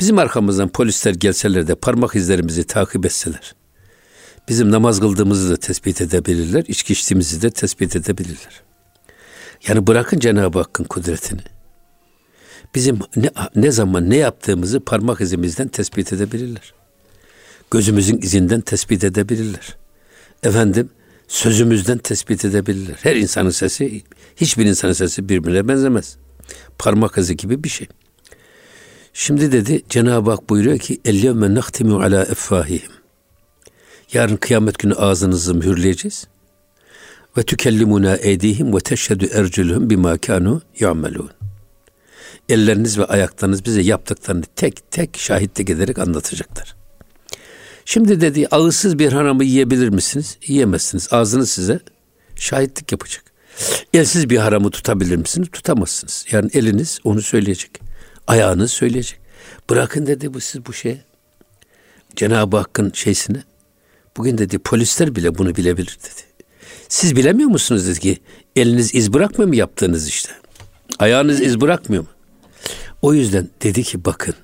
Bizim 0.00 0.18
arkamızdan 0.18 0.68
polisler 0.68 1.14
gelseler 1.14 1.68
de 1.68 1.74
parmak 1.74 2.16
izlerimizi 2.16 2.64
takip 2.64 3.06
etseler. 3.06 3.54
Bizim 4.48 4.70
namaz 4.70 5.00
kıldığımızı 5.00 5.50
da 5.50 5.56
tespit 5.56 6.00
edebilirler, 6.00 6.64
içki 6.68 6.92
içtiğimizi 6.92 7.42
de 7.42 7.50
tespit 7.50 7.96
edebilirler. 7.96 8.62
Yani 9.68 9.86
bırakın 9.86 10.18
Cenab-ı 10.18 10.58
Hakk'ın 10.58 10.84
kudretini. 10.84 11.40
Bizim 12.74 12.98
ne, 13.16 13.30
ne 13.56 13.70
zaman 13.70 14.10
ne 14.10 14.16
yaptığımızı 14.16 14.80
parmak 14.80 15.20
izimizden 15.20 15.68
tespit 15.68 16.12
edebilirler 16.12 16.74
gözümüzün 17.71 18.17
izinden 18.21 18.61
tespit 18.61 19.03
edebilirler. 19.03 19.75
Efendim 20.43 20.89
sözümüzden 21.27 21.97
tespit 21.97 22.45
edebilirler. 22.45 22.97
Her 23.01 23.15
insanın 23.15 23.49
sesi, 23.49 24.01
hiçbir 24.35 24.65
insanın 24.65 24.93
sesi 24.93 25.29
birbirine 25.29 25.67
benzemez. 25.67 26.17
Parmak 26.77 27.17
izi 27.17 27.37
gibi 27.37 27.63
bir 27.63 27.69
şey. 27.69 27.87
Şimdi 29.13 29.51
dedi 29.51 29.81
Cenab-ı 29.89 30.31
Hak 30.31 30.49
buyuruyor 30.49 30.79
ki 30.79 30.99
اَلْيَوْمَ 31.05 31.59
نَخْتِمُ 31.59 32.05
ala 32.05 32.23
اَفْفَاهِهِمْ 32.23 32.89
Yarın 34.13 34.37
kıyamet 34.37 34.79
günü 34.79 34.93
ağzınızı 34.93 35.55
mühürleyeceğiz. 35.55 36.27
Ve 37.37 37.43
tükellimuna 37.43 38.15
eydihim 38.15 38.75
ve 38.75 38.79
teşhedü 38.79 39.25
ercülhüm 39.33 39.89
bima 39.89 40.17
kanu 40.17 40.61
ya'melun. 40.79 41.29
Elleriniz 42.49 42.99
ve 42.99 43.05
ayaklarınız 43.05 43.65
bize 43.65 43.81
yaptıklarını 43.81 44.43
tek 44.55 44.91
tek 44.91 45.17
şahitlik 45.17 45.69
ederek 45.69 45.97
anlatacaklar. 45.99 46.75
Şimdi 47.84 48.20
dedi 48.20 48.46
ağızsız 48.50 48.98
bir 48.98 49.12
haramı 49.12 49.44
yiyebilir 49.44 49.88
misiniz? 49.88 50.38
Yiyemezsiniz. 50.46 51.08
Ağzınız 51.10 51.50
size 51.50 51.80
şahitlik 52.36 52.92
yapacak. 52.92 53.24
Elsiz 53.94 54.30
bir 54.30 54.36
haramı 54.36 54.70
tutabilir 54.70 55.16
misiniz? 55.16 55.48
Tutamazsınız. 55.52 56.24
Yani 56.30 56.50
eliniz 56.54 56.98
onu 57.04 57.22
söyleyecek. 57.22 57.80
Ayağınız 58.26 58.70
söyleyecek. 58.70 59.20
Bırakın 59.70 60.06
dedi 60.06 60.34
bu 60.34 60.40
siz 60.40 60.66
bu 60.66 60.72
şeye. 60.72 61.04
Cenab-ı 62.16 62.56
Hakk'ın 62.56 62.92
şeysine. 62.94 63.42
Bugün 64.16 64.38
dedi 64.38 64.58
polisler 64.58 65.16
bile 65.16 65.38
bunu 65.38 65.56
bilebilir 65.56 65.98
dedi. 66.02 66.48
Siz 66.88 67.16
bilemiyor 67.16 67.48
musunuz 67.48 67.88
dedi 67.88 68.00
ki 68.00 68.18
eliniz 68.56 68.94
iz 68.94 69.12
bırakmıyor 69.12 69.48
mu 69.48 69.54
yaptığınız 69.54 70.08
işte? 70.08 70.32
Ayağınız 70.98 71.40
iz 71.40 71.60
bırakmıyor 71.60 72.02
mu? 72.02 72.08
O 73.02 73.14
yüzden 73.14 73.48
dedi 73.62 73.82
ki 73.82 74.04
bakın 74.04 74.34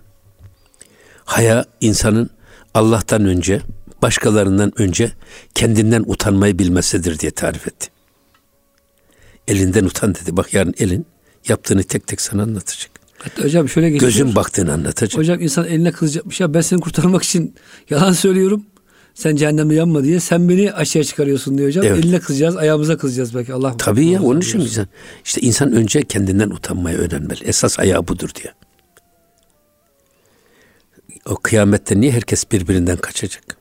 haya 1.25 1.65
insanın 1.81 2.31
Allah'tan 2.75 3.25
önce, 3.25 3.61
başkalarından 4.03 4.73
önce 4.77 5.13
kendinden 5.55 6.05
utanmayı 6.07 6.59
bilmesidir 6.59 7.19
diye 7.19 7.31
tarif 7.31 7.69
etti. 7.69 7.89
Elinden 9.49 9.85
utan 9.85 10.15
dedi. 10.15 10.37
Bak 10.37 10.55
yarın 10.55 10.75
elin 10.79 11.07
yaptığını 11.49 11.83
tek 11.83 12.07
tek 12.07 12.21
sana 12.21 12.43
anlatacak. 12.43 12.91
Hatta 13.19 13.45
hocam 13.45 13.69
şöyle 13.69 13.91
geçiyor. 13.91 14.13
Gözün 14.13 14.35
baktığını 14.35 14.73
anlatacak. 14.73 15.19
Hocam 15.19 15.41
insan 15.41 15.67
eline 15.67 15.93
kızacakmış 15.93 16.41
ya 16.41 16.55
ben 16.55 16.61
seni 16.61 16.81
kurtarmak 16.81 17.23
için 17.23 17.55
yalan 17.91 18.13
söylüyorum. 18.13 18.63
Sen 19.15 19.37
cehennemde 19.37 19.75
yanma 19.75 20.05
diye 20.05 20.21
sen 20.21 20.49
beni 20.49 20.73
aşağıya 20.73 21.05
çıkarıyorsun 21.05 21.59
diyor 21.59 21.69
hocam. 21.69 21.85
Evet. 21.87 22.05
Eline 22.05 22.21
kızacağız, 22.21 22.57
ayağımıza 22.57 22.99
kızacağız 22.99 23.35
belki 23.35 23.53
Allah. 23.53 23.77
Tabii 23.77 24.07
ya 24.07 24.23
onun 24.23 24.41
için 24.41 24.61
insan 24.61 24.87
işte 25.25 25.41
insan 25.41 25.73
önce 25.73 26.03
kendinden 26.03 26.51
utanmayı 26.51 26.99
öğrenmeli. 26.99 27.45
Esas 27.45 27.79
ayağı 27.79 28.09
budur 28.09 28.31
diye 28.35 28.53
o 31.29 31.37
kıyamette 31.37 32.01
niye 32.01 32.13
herkes 32.13 32.53
birbirinden 32.53 32.97
kaçacak? 32.97 33.57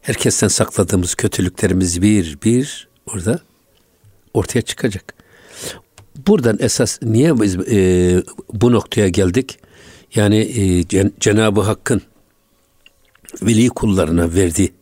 Herkesten 0.00 0.48
sakladığımız 0.48 1.14
kötülüklerimiz 1.14 2.02
bir 2.02 2.38
bir 2.44 2.88
orada 3.06 3.40
ortaya 4.34 4.62
çıkacak. 4.62 5.14
Buradan 6.26 6.56
esas 6.60 7.02
niye 7.02 7.40
biz 7.40 7.56
e, 7.56 8.22
bu 8.52 8.72
noktaya 8.72 9.08
geldik? 9.08 9.58
Yani 10.14 10.36
e, 10.36 10.82
Cen- 10.82 11.12
Cenab-ı 11.20 11.60
Hakk'ın 11.60 12.02
veli 13.42 13.68
kullarına 13.68 14.34
verdiği 14.34 14.72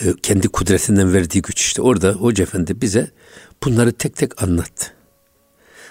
e, 0.00 0.14
kendi 0.22 0.48
kudretinden 0.48 1.12
verdiği 1.14 1.42
güç 1.42 1.60
işte 1.60 1.82
orada 1.82 2.12
Hoca 2.12 2.44
Efendi 2.44 2.80
bize 2.80 3.10
bunları 3.64 3.92
tek 3.92 4.16
tek 4.16 4.42
anlattı. 4.42 4.94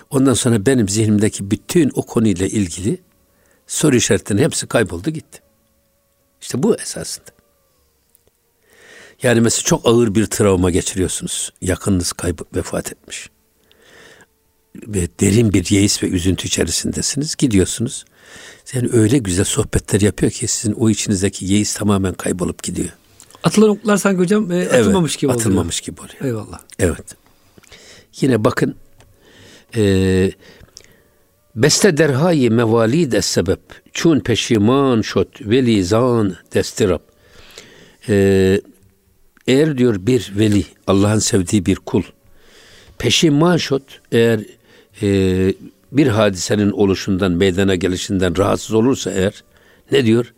Ondan 0.10 0.34
sonra 0.34 0.66
benim 0.66 0.90
zihnimdeki 0.90 1.52
bütün 1.52 1.92
o 1.94 2.02
konuyla 2.02 2.48
ilgili 2.48 2.98
soru 3.70 3.96
işaretlerinin 3.96 4.44
hepsi 4.44 4.68
kayboldu 4.68 5.10
gitti. 5.10 5.42
İşte 6.42 6.64
bu 6.64 6.76
esasında. 6.76 7.28
Yani 9.24 9.42
mesela 9.42 9.64
çok 9.64 9.86
ağır 9.86 10.16
bir 10.16 10.26
travma 10.26 10.72
geçiriyorsunuz. 10.72 11.54
Yakınınız 11.62 12.14
kaybı 12.14 12.44
vefat 12.56 12.92
etmiş. 12.92 13.30
ve 14.76 15.08
derin 15.20 15.54
bir 15.54 15.72
yeis 15.72 16.04
ve 16.04 16.08
üzüntü 16.08 16.48
içerisindesiniz. 16.48 17.36
Gidiyorsunuz. 17.36 18.06
Yani 18.74 18.90
öyle 18.94 19.18
güzel 19.18 19.46
sohbetler 19.46 20.02
yapıyor 20.02 20.32
ki 20.32 20.48
sizin 20.48 20.74
o 20.74 20.90
içinizdeki 20.90 21.46
yeis 21.46 21.74
tamamen 21.74 22.14
kaybolup 22.14 22.64
gidiyor. 22.64 22.90
Atılan 23.44 23.70
oklar 23.70 23.98
sanki 23.98 24.20
hocam 24.20 24.52
e, 24.52 24.70
atılmamış 24.70 25.12
evet, 25.12 25.22
gibi 25.22 25.32
oluyor. 25.32 25.42
Atılmamış 25.42 25.82
gibi 25.82 26.02
oluyor. 26.02 26.22
Eyvallah. 26.22 26.60
Evet. 26.80 27.16
Yine 28.22 28.44
bakın 28.44 28.76
e, 29.76 30.32
Beste 31.60 31.98
derhayi 31.98 32.50
mevalid 32.50 33.22
sebep 33.22 33.60
çun 33.94 34.20
peşiman 34.20 35.02
şot 35.02 35.42
veli 35.42 35.84
zan 35.84 36.36
destirab. 36.54 37.00
Ee, 38.10 38.62
eğer 39.48 39.78
diyor 39.78 39.96
bir 40.00 40.32
veli 40.38 40.66
Allah'ın 40.88 41.20
sevdiği 41.20 41.66
bir 41.66 41.76
kul 41.76 42.04
peşiman 42.98 43.58
şot 43.58 43.84
eğer 44.12 44.40
e, 45.02 45.54
bir 45.92 46.08
hadisenin 46.08 46.72
oluşundan 46.72 47.32
meydana 47.32 47.76
gelişinden 47.76 48.38
rahatsız 48.38 48.74
olursa 48.74 49.12
eğer 49.12 49.44
ne 49.92 50.06
diyor? 50.06 50.34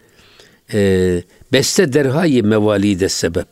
E, 0.73 1.23
beste 1.53 1.93
derhayi 1.93 2.43
mevalide 2.43 3.09
sebep. 3.09 3.47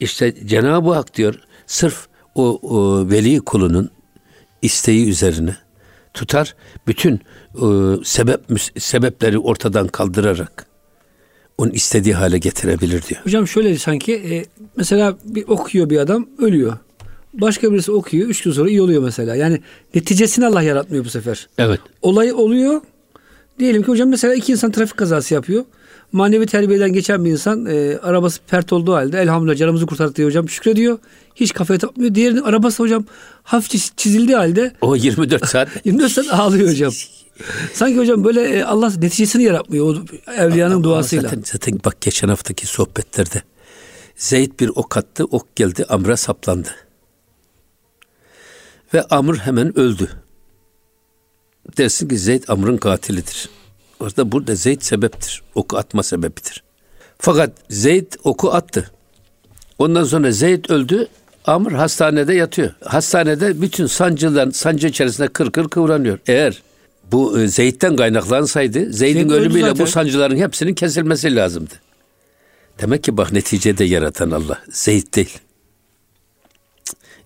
İşte 0.00 0.46
Cenab-ı 0.46 0.92
Hak 0.92 1.16
diyor 1.16 1.34
sırf 1.66 2.08
o, 2.34 2.58
o 2.62 3.10
veli 3.10 3.40
kulunun 3.40 3.90
isteği 4.62 5.08
üzerine 5.08 5.56
tutar 6.18 6.54
bütün 6.86 7.14
e, 7.54 7.66
sebep 8.04 8.40
sebepleri 8.78 9.38
ortadan 9.38 9.88
kaldırarak 9.88 10.66
onun 11.58 11.70
istediği 11.70 12.14
hale 12.14 12.38
getirebilir 12.38 13.02
diyor. 13.02 13.20
Hocam 13.24 13.48
şöyle 13.48 13.78
sanki 13.78 14.14
e, 14.14 14.44
mesela 14.76 15.16
bir 15.24 15.48
okuyor 15.48 15.90
bir 15.90 15.98
adam 15.98 16.28
ölüyor. 16.38 16.76
Başka 17.34 17.72
birisi 17.72 17.92
okuyor. 17.92 18.28
Üç 18.28 18.42
gün 18.42 18.52
sonra 18.52 18.70
iyi 18.70 18.82
oluyor 18.82 19.02
mesela. 19.02 19.36
Yani 19.36 19.60
neticesini 19.94 20.46
Allah 20.46 20.62
yaratmıyor 20.62 21.04
bu 21.04 21.10
sefer. 21.10 21.48
Evet. 21.58 21.80
Olay 22.02 22.32
oluyor. 22.32 22.80
Diyelim 23.58 23.82
ki 23.82 23.88
hocam 23.88 24.08
mesela 24.08 24.34
iki 24.34 24.52
insan 24.52 24.72
trafik 24.72 24.96
kazası 24.96 25.34
yapıyor. 25.34 25.64
Manevi 26.12 26.46
terbiyeden 26.46 26.92
geçen 26.92 27.24
bir 27.24 27.30
insan 27.30 27.66
e, 27.66 27.98
arabası 27.98 28.40
pert 28.46 28.72
olduğu 28.72 28.94
halde 28.94 29.20
elhamdülillah 29.20 29.56
canımızı 29.56 29.86
kurtardı 29.86 30.14
diyor 30.14 30.28
hocam 30.28 30.48
şükrediyor. 30.48 30.98
Hiç 31.34 31.52
kafaya 31.52 31.78
takmıyor. 31.78 32.14
Diğerinin 32.14 32.42
arabası 32.42 32.82
hocam 32.82 33.04
hafif 33.42 33.96
çizildiği 33.96 34.36
halde. 34.36 34.72
O 34.80 34.96
24 34.96 35.48
saat. 35.48 35.68
24 35.84 36.12
saat 36.12 36.34
ağlıyor 36.34 36.70
hocam. 36.70 36.92
Sanki 37.72 37.98
hocam 37.98 38.24
böyle 38.24 38.42
e, 38.42 38.62
Allah 38.62 38.90
neticesini 38.90 39.42
yaratmıyor 39.42 39.96
o 39.96 40.04
evliyanın 40.32 40.84
duasıyla. 40.84 41.22
Zaten, 41.22 41.42
zaten 41.44 41.80
bak 41.84 42.00
geçen 42.00 42.28
haftaki 42.28 42.66
sohbetlerde 42.66 43.42
Zeyd 44.16 44.60
bir 44.60 44.68
ok 44.68 44.96
attı, 44.96 45.24
ok 45.24 45.56
geldi, 45.56 45.84
Amr'a 45.88 46.16
saplandı. 46.16 46.68
Ve 48.94 49.02
Amr 49.02 49.36
hemen 49.36 49.78
öldü. 49.78 50.08
Dersin 51.76 52.08
ki 52.08 52.18
Zeyd 52.18 52.42
Amr'ın 52.48 52.76
katilidir. 52.76 53.48
Orada 54.00 54.32
burada 54.32 54.54
Zeyd 54.54 54.82
sebeptir. 54.82 55.42
Oku 55.54 55.76
atma 55.76 56.02
sebebidir. 56.02 56.62
Fakat 57.18 57.52
Zeyd 57.70 58.12
oku 58.24 58.50
attı. 58.50 58.90
Ondan 59.78 60.04
sonra 60.04 60.32
Zeyd 60.32 60.64
öldü. 60.68 61.08
Amr 61.44 61.72
hastanede 61.72 62.34
yatıyor. 62.34 62.70
Hastanede 62.84 63.62
bütün 63.62 63.86
sancıların 63.86 64.50
sancı 64.50 64.88
içerisinde 64.88 65.28
kır 65.28 65.52
kır 65.52 65.68
kıvranıyor. 65.68 66.18
Eğer 66.26 66.62
bu 67.12 67.40
e, 67.40 67.48
Zeyd'den 67.48 67.96
kaynaklansaydı 67.96 68.92
Zeyd'in 68.92 69.28
ölümüyle 69.28 69.78
bu 69.78 69.86
sancıların 69.86 70.36
hepsinin 70.36 70.74
kesilmesi 70.74 71.36
lazımdı. 71.36 71.74
Demek 72.80 73.04
ki 73.04 73.16
bak 73.16 73.32
neticede 73.32 73.84
yaratan 73.84 74.30
Allah. 74.30 74.62
Zeyd 74.70 75.14
değil. 75.14 75.38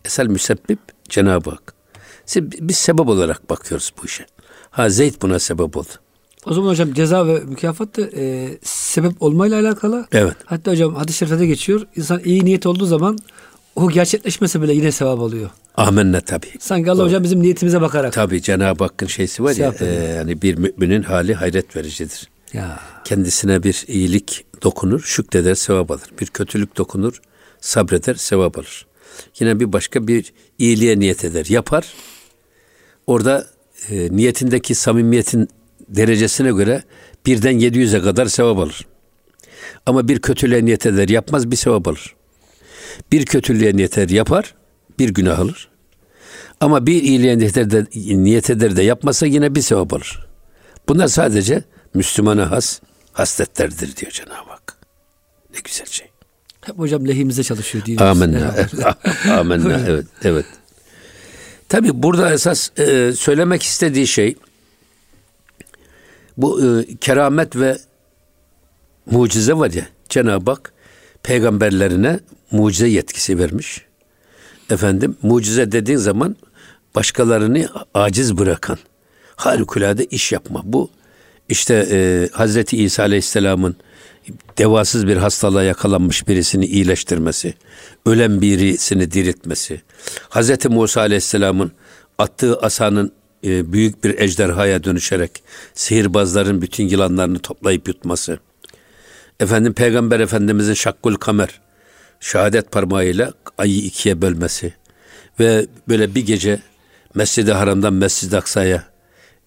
Esel 0.04 0.26
müsebbip 0.26 0.78
Cenab-ı 1.08 1.50
Hak. 1.50 1.74
Biz 2.36 2.76
sebep 2.76 3.08
olarak 3.08 3.50
bakıyoruz 3.50 3.92
bu 4.02 4.06
işe. 4.06 4.26
Ha 4.70 4.88
Zeyd 4.88 5.14
buna 5.22 5.38
sebep 5.38 5.76
oldu. 5.76 6.01
O 6.46 6.54
zaman 6.54 6.68
hocam 6.68 6.92
ceza 6.92 7.26
ve 7.26 7.40
mükafat 7.40 7.96
da 7.96 8.02
e, 8.16 8.48
sebep 8.62 9.22
olmayla 9.22 9.60
alakalı. 9.60 10.06
Evet. 10.12 10.36
Hatta 10.44 10.70
hocam 10.70 10.94
hadis-i 10.94 11.18
şerifte 11.18 11.46
geçiyor. 11.46 11.86
İnsan 11.96 12.20
iyi 12.24 12.44
niyet 12.44 12.66
olduğu 12.66 12.86
zaman 12.86 13.18
o 13.76 13.90
gerçekleşmese 13.90 14.62
bile 14.62 14.72
yine 14.72 14.92
sevap 14.92 15.20
alıyor. 15.20 15.50
Amenna 15.76 16.20
tabi. 16.20 16.46
Sanki 16.60 16.90
Allah 16.90 16.98
Doğru. 16.98 17.06
hocam 17.06 17.22
bizim 17.22 17.42
niyetimize 17.42 17.80
bakarak. 17.80 18.12
Tabi 18.12 18.42
Cenab-ı 18.42 18.84
Hakk'ın 18.84 19.06
şeysi 19.06 19.44
var 19.44 19.56
ya 19.56 19.74
e, 19.80 19.84
yani 20.16 20.42
bir 20.42 20.58
müminin 20.58 21.02
hali 21.02 21.34
hayret 21.34 21.76
vericidir. 21.76 22.28
Ya. 22.52 22.80
Kendisine 23.04 23.62
bir 23.62 23.84
iyilik 23.88 24.44
dokunur, 24.62 25.00
şükreder, 25.00 25.54
sevap 25.54 25.90
alır. 25.90 26.10
Bir 26.20 26.26
kötülük 26.26 26.76
dokunur, 26.76 27.22
sabreder, 27.60 28.14
sevap 28.14 28.58
alır. 28.58 28.86
Yine 29.40 29.60
bir 29.60 29.72
başka 29.72 30.06
bir 30.06 30.32
iyiliğe 30.58 30.98
niyet 30.98 31.24
eder, 31.24 31.46
yapar. 31.48 31.94
Orada 33.06 33.46
e, 33.90 34.16
niyetindeki 34.16 34.74
samimiyetin 34.74 35.48
derecesine 35.96 36.52
göre 36.52 36.82
birden 37.26 37.54
700'e 37.60 38.02
kadar 38.02 38.26
sevap 38.26 38.58
alır. 38.58 38.86
Ama 39.86 40.08
bir 40.08 40.18
kötülüğe 40.18 40.64
niyet 40.64 40.86
eder, 40.86 41.08
yapmaz 41.08 41.50
bir 41.50 41.56
sevap 41.56 41.88
alır. 41.88 42.14
Bir 43.12 43.26
kötülüğe 43.26 43.76
niyet 43.76 43.98
eder, 43.98 44.14
yapar, 44.14 44.54
bir 44.98 45.08
günah 45.08 45.38
alır. 45.38 45.68
Ama 46.60 46.86
bir 46.86 47.02
iyiliğe 47.02 47.38
niyet 47.38 47.56
eder, 47.56 47.86
de, 47.86 48.24
niyet 48.24 48.50
eder 48.50 48.76
de 48.76 48.82
yapmasa 48.82 49.26
yine 49.26 49.54
bir 49.54 49.60
sevap 49.60 49.94
alır. 49.94 50.26
Bunlar 50.88 51.08
sadece 51.08 51.62
Müslümana 51.94 52.50
has 52.50 52.80
hasletlerdir 53.12 53.96
diyor 53.96 54.12
Cenab-ı 54.12 54.50
Hak. 54.50 54.76
Ne 55.54 55.60
güzel 55.64 55.86
şey. 55.86 56.08
Hep 56.60 56.78
hocam 56.78 57.08
lehimize 57.08 57.42
çalışıyor 57.42 57.84
diyoruz. 57.84 58.06
Amenna. 58.06 58.54
Amenna. 59.38 59.80
evet, 59.88 60.06
evet. 60.24 60.46
Tabi 61.68 62.02
burada 62.02 62.32
esas 62.32 62.78
e, 62.78 63.12
söylemek 63.12 63.62
istediği 63.62 64.06
şey 64.06 64.36
bu 66.36 66.64
e, 66.64 66.96
keramet 66.96 67.56
ve 67.56 67.78
mucize 69.06 69.54
var 69.54 69.70
ya 69.70 69.86
Cenab-ı 70.08 70.50
Hak 70.50 70.72
peygamberlerine 71.22 72.20
mucize 72.50 72.88
yetkisi 72.88 73.38
vermiş. 73.38 73.82
Efendim 74.70 75.16
mucize 75.22 75.72
dediğin 75.72 75.98
zaman 75.98 76.36
başkalarını 76.94 77.68
aciz 77.94 78.38
bırakan 78.38 78.78
harikulade 79.36 80.04
iş 80.04 80.32
yapma. 80.32 80.62
Bu 80.64 80.90
işte 81.48 81.88
e, 81.90 82.28
Hazreti 82.32 82.76
İsa 82.76 83.02
Aleyhisselam'ın 83.02 83.76
devasız 84.58 85.06
bir 85.06 85.16
hastalığa 85.16 85.62
yakalanmış 85.62 86.28
birisini 86.28 86.66
iyileştirmesi, 86.66 87.54
ölen 88.06 88.40
birisini 88.40 89.12
diriltmesi, 89.12 89.82
Hazreti 90.28 90.68
Musa 90.68 91.00
Aleyhisselam'ın 91.00 91.72
attığı 92.18 92.58
asanın 92.58 93.12
e, 93.44 93.72
büyük 93.72 94.04
bir 94.04 94.18
ejderhaya 94.18 94.84
dönüşerek 94.84 95.42
sihirbazların 95.74 96.62
bütün 96.62 96.88
yılanlarını 96.88 97.38
toplayıp 97.38 97.88
yutması. 97.88 98.38
Efendim 99.40 99.72
Peygamber 99.72 100.20
Efendimizin 100.20 100.74
şakkul 100.74 101.14
kamer 101.14 101.60
şehadet 102.20 102.72
parmağıyla 102.72 103.32
ayı 103.58 103.76
ikiye 103.76 104.22
bölmesi 104.22 104.74
ve 105.40 105.66
böyle 105.88 106.14
bir 106.14 106.26
gece 106.26 106.60
Mescid-i 107.14 107.52
Haram'dan 107.52 107.92
Mescid-i 107.92 108.36
Aksa'ya 108.36 108.84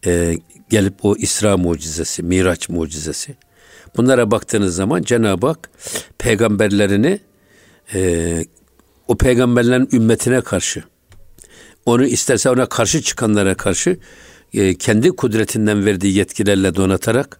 e, 0.06 0.38
gelip 0.70 1.06
o 1.06 1.16
İsra 1.16 1.58
mucizesi, 1.58 2.24
Miraç 2.24 2.70
mucizesi. 2.70 3.36
Bunlara 3.98 4.32
baktığınız 4.32 4.76
zaman 4.76 5.02
Cenab-ı 5.02 5.48
Hak 5.48 5.70
peygamberlerini 6.18 7.20
e, 7.94 8.46
o 9.08 9.18
peygamberlerin 9.18 9.90
ümmetine 9.94 10.42
karşı 10.42 10.84
onu 11.86 12.06
isterse 12.06 12.50
ona 12.50 12.66
karşı 12.66 13.02
çıkanlara 13.02 13.56
karşı 13.56 13.98
e, 14.54 14.76
kendi 14.76 15.10
kudretinden 15.10 15.86
verdiği 15.86 16.18
yetkilerle 16.18 16.76
donatarak 16.76 17.40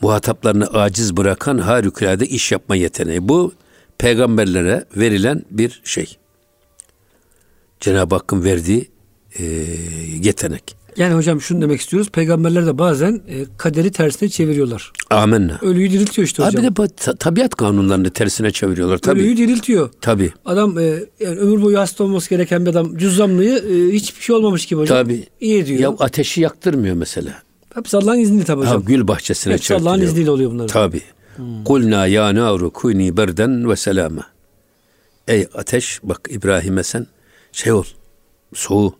muhataplarını 0.00 0.66
aciz 0.66 1.16
bırakan 1.16 1.58
harikulade 1.58 2.26
iş 2.26 2.52
yapma 2.52 2.76
yeteneği. 2.76 3.28
Bu 3.28 3.52
peygamberlere 3.98 4.84
verilen 4.96 5.42
bir 5.50 5.80
şey. 5.84 6.16
Cenab-ı 7.80 8.14
Hakk'ın 8.14 8.44
verdiği 8.44 8.90
e, 9.38 9.44
yetenek. 10.22 10.76
Yani 10.96 11.14
hocam 11.14 11.40
şunu 11.40 11.62
demek 11.62 11.80
istiyoruz. 11.80 12.10
Peygamberler 12.10 12.66
de 12.66 12.78
bazen 12.78 13.20
e, 13.28 13.44
kaderi 13.58 13.90
tersine 13.90 14.28
çeviriyorlar. 14.28 14.92
Amenna. 15.10 15.58
Ölüyü 15.62 15.90
diriltiyor 15.90 16.26
işte 16.26 16.42
hocam. 16.42 16.64
Abi 16.64 16.70
de 16.70 16.76
bu 16.76 16.88
tabiat 17.18 17.54
kanunlarını 17.54 18.10
tersine 18.10 18.50
çeviriyorlar 18.50 18.98
tabii. 18.98 19.20
Ölüyü 19.20 19.36
diriltiyor. 19.36 19.90
Tabii. 20.00 20.32
Adam 20.44 20.78
e, 20.78 20.82
yani 21.20 21.38
ömür 21.38 21.62
boyu 21.62 21.78
hasta 21.78 22.04
olması 22.04 22.30
gereken 22.30 22.66
bir 22.66 22.70
adam 22.70 22.96
cüzzamlıyı 22.96 23.58
e, 23.58 23.92
hiçbir 23.92 24.22
şey 24.22 24.36
olmamış 24.36 24.66
gibi 24.66 24.80
hocam. 24.80 25.04
Tabii. 25.04 25.26
İyi 25.40 25.66
diyor. 25.66 25.80
Ya 25.80 25.88
ateşi 25.88 26.40
yaktırmıyor 26.40 26.96
mesela. 26.96 27.42
Hepsi 27.74 27.96
Allah'ın 27.96 28.18
izniyle 28.18 28.44
tabii 28.44 28.60
hocam. 28.60 28.82
Ha, 28.82 28.82
gül 28.86 29.08
bahçesine 29.08 29.54
Hepsi 29.54 29.74
Allah'ın 29.74 30.00
izniyle 30.00 30.30
oluyor 30.30 30.50
bunlar. 30.50 30.68
Tabii. 30.68 31.02
Hmm. 31.36 31.64
Kulna 31.64 32.06
ya 32.06 32.34
naru 32.34 32.70
kuni 32.70 33.16
berden 33.16 33.70
ve 33.70 33.76
selama. 33.76 34.26
Ey 35.28 35.46
ateş 35.54 36.00
bak 36.02 36.28
İbrahim'e 36.30 36.82
sen 36.82 37.06
şey 37.52 37.72
ol. 37.72 37.84
Soğu 38.54 38.94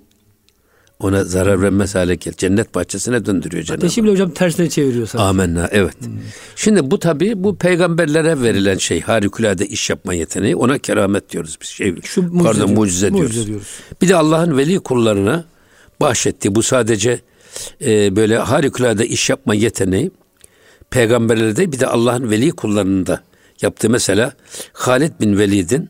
ona 1.00 1.24
zarar 1.24 1.62
vermez 1.62 1.94
hale 1.94 2.14
gel. 2.14 2.32
Cennet 2.32 2.74
bahçesine 2.74 3.26
döndürüyor 3.26 3.64
Cenab-ı 3.64 3.86
Ateşi 3.86 4.02
bile 4.04 4.10
hocam 4.10 4.30
tersine 4.30 4.68
çeviriyor 4.68 5.06
sana. 5.06 5.22
Amenna 5.22 5.68
evet. 5.72 6.06
Hmm. 6.06 6.12
Şimdi 6.56 6.90
bu 6.90 6.98
tabi 6.98 7.44
bu 7.44 7.56
peygamberlere 7.56 8.42
verilen 8.42 8.78
şey 8.78 9.00
harikulade 9.00 9.66
iş 9.66 9.90
yapma 9.90 10.14
yeteneği 10.14 10.56
ona 10.56 10.78
keramet 10.78 11.30
diyoruz 11.30 11.58
biz. 11.62 11.68
Şey, 11.68 11.94
Şu 12.02 12.22
mucize, 12.22 12.42
pardon 12.44 12.70
mucize, 12.70 13.10
mucize 13.10 13.16
diyoruz. 13.16 13.46
diyoruz. 13.46 13.68
Bir 14.02 14.08
de 14.08 14.16
Allah'ın 14.16 14.56
veli 14.56 14.78
kullarına 14.80 15.44
bahşetti. 16.00 16.54
Bu 16.54 16.62
sadece 16.62 17.20
e, 17.84 18.16
böyle 18.16 18.38
harikulade 18.38 19.06
iş 19.06 19.30
yapma 19.30 19.54
yeteneği 19.54 20.10
peygamberlerde 20.90 21.72
bir 21.72 21.80
de 21.80 21.86
Allah'ın 21.86 22.30
veli 22.30 22.50
kullarında 22.50 23.20
yaptığı 23.62 23.90
mesela 23.90 24.32
Halid 24.72 25.12
bin 25.20 25.38
Velid'in 25.38 25.88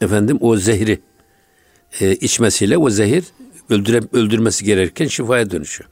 efendim 0.00 0.38
o 0.40 0.56
zehri 0.56 1.00
e, 2.00 2.14
içmesiyle 2.14 2.78
o 2.78 2.90
zehir 2.90 3.24
öldüre, 3.70 4.00
öldürmesi 4.12 4.64
gerekirken 4.64 5.06
şifaya 5.06 5.50
dönüşüyor. 5.50 5.90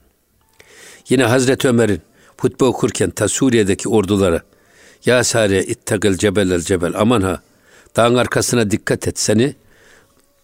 Yine 1.08 1.24
Hazreti 1.24 1.68
Ömer'in 1.68 2.00
hutbe 2.38 2.64
okurken 2.64 3.10
ta 3.10 3.28
Suriye'deki 3.28 3.88
ordulara 3.88 4.42
ya 5.04 5.24
Sariye 5.24 5.64
ittakil 5.64 6.16
cebel 6.16 6.50
el 6.50 6.60
cebel 6.60 6.92
aman 6.96 7.22
ha 7.22 7.42
dağın 7.96 8.14
arkasına 8.14 8.70
dikkat 8.70 9.08
et 9.08 9.18
seni 9.18 9.54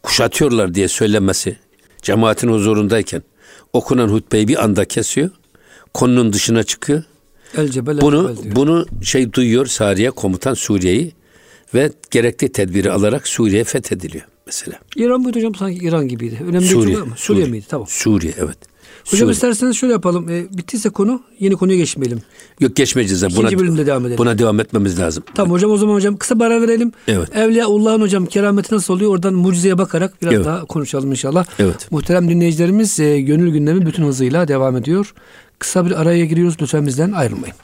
kuşatıyorlar 0.02 0.74
diye 0.74 0.88
söylemesi 0.88 1.56
cemaatin 2.02 2.48
huzurundayken 2.48 3.22
okunan 3.72 4.08
hutbeyi 4.08 4.48
bir 4.48 4.64
anda 4.64 4.84
kesiyor. 4.84 5.30
Konunun 5.94 6.32
dışına 6.32 6.62
çıkıyor. 6.62 7.02
El 7.56 7.68
cebel, 7.68 7.96
el 7.96 8.00
bunu 8.00 8.36
diyor. 8.42 8.56
bunu 8.56 8.86
şey 9.02 9.32
duyuyor 9.32 9.66
Sariye 9.66 10.10
komutan 10.10 10.54
Suriye'yi 10.54 11.12
ve 11.74 11.92
gerekli 12.10 12.52
tedbiri 12.52 12.92
alarak 12.92 13.28
Suriye 13.28 13.64
fethediliyor 13.64 14.24
mesela. 14.50 14.78
İran 14.96 15.20
mıydı 15.20 15.38
hocam 15.38 15.54
sanki 15.54 15.78
İran 15.78 16.08
gibiydi. 16.08 16.38
Önemli 16.48 16.66
Suriye, 16.66 16.86
değil 16.86 16.98
Suriye, 16.98 17.16
Suriye 17.16 17.46
miydi? 17.46 17.66
Tamam. 17.68 17.86
Suriye 17.90 18.32
evet. 18.36 18.58
Hocam 19.04 19.18
Suriye. 19.18 19.32
isterseniz 19.32 19.76
şöyle 19.76 19.92
yapalım. 19.92 20.28
E, 20.28 20.46
bittiyse 20.50 20.90
konu 20.90 21.22
yeni 21.38 21.54
konuya 21.56 21.78
geçmeyelim. 21.78 22.22
Yok 22.60 22.76
geçmeyeceğiz. 22.76 23.22
İkinci 23.22 23.42
buna, 23.42 23.58
bölümde 23.58 23.86
devam 23.86 24.02
edelim. 24.02 24.18
Buna 24.18 24.38
devam 24.38 24.60
etmemiz 24.60 24.98
lazım. 24.98 25.24
Tamam 25.34 25.52
hocam 25.52 25.70
o 25.70 25.76
zaman 25.76 25.94
hocam 25.94 26.16
kısa 26.16 26.38
bir 26.40 26.44
ara 26.44 26.62
verelim. 26.62 26.92
Evet. 27.08 27.36
Evliyaullah'ın 27.36 28.00
hocam 28.00 28.26
kerameti 28.26 28.74
nasıl 28.74 28.94
oluyor? 28.94 29.10
Oradan 29.10 29.34
mucizeye 29.34 29.78
bakarak 29.78 30.22
biraz 30.22 30.34
evet. 30.34 30.46
daha 30.46 30.64
konuşalım 30.64 31.10
inşallah. 31.10 31.46
Evet. 31.58 31.88
Muhterem 31.90 32.28
dinleyicilerimiz 32.28 33.00
e, 33.00 33.20
gönül 33.20 33.52
gündemi 33.52 33.86
bütün 33.86 34.04
hızıyla 34.04 34.48
devam 34.48 34.76
ediyor. 34.76 35.14
Kısa 35.58 35.86
bir 35.86 36.00
araya 36.00 36.26
giriyoruz. 36.26 36.56
Lütfen 36.60 36.86
bizden 36.86 37.12
ayrılmayın. 37.12 37.56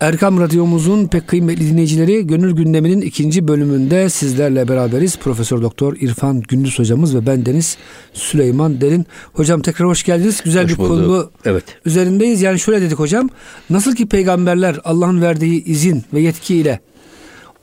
Erkam 0.00 0.40
Radyomuzun 0.40 1.06
pek 1.06 1.28
kıymetli 1.28 1.68
dinleyicileri 1.68 2.26
Gönül 2.26 2.52
Gündemi'nin 2.52 3.00
ikinci 3.00 3.48
bölümünde 3.48 4.08
sizlerle 4.08 4.68
beraberiz. 4.68 5.18
Profesör 5.18 5.62
Doktor 5.62 5.96
İrfan 6.00 6.40
Gündüz 6.40 6.78
hocamız 6.78 7.16
ve 7.16 7.26
ben 7.26 7.46
Deniz 7.46 7.76
Süleyman 8.12 8.80
Derin. 8.80 9.06
Hocam 9.32 9.62
tekrar 9.62 9.88
hoş 9.88 10.02
geldiniz. 10.02 10.40
Güzel 10.44 10.64
hoş 10.64 10.72
bir 10.72 10.78
bulduk. 10.78 11.06
konu 11.06 11.30
evet. 11.44 11.64
üzerindeyiz. 11.84 12.42
Yani 12.42 12.60
şöyle 12.60 12.80
dedik 12.80 12.98
hocam. 12.98 13.28
Nasıl 13.70 13.94
ki 13.94 14.08
peygamberler 14.08 14.78
Allah'ın 14.84 15.22
verdiği 15.22 15.64
izin 15.64 16.04
ve 16.14 16.20
yetkiyle 16.20 16.80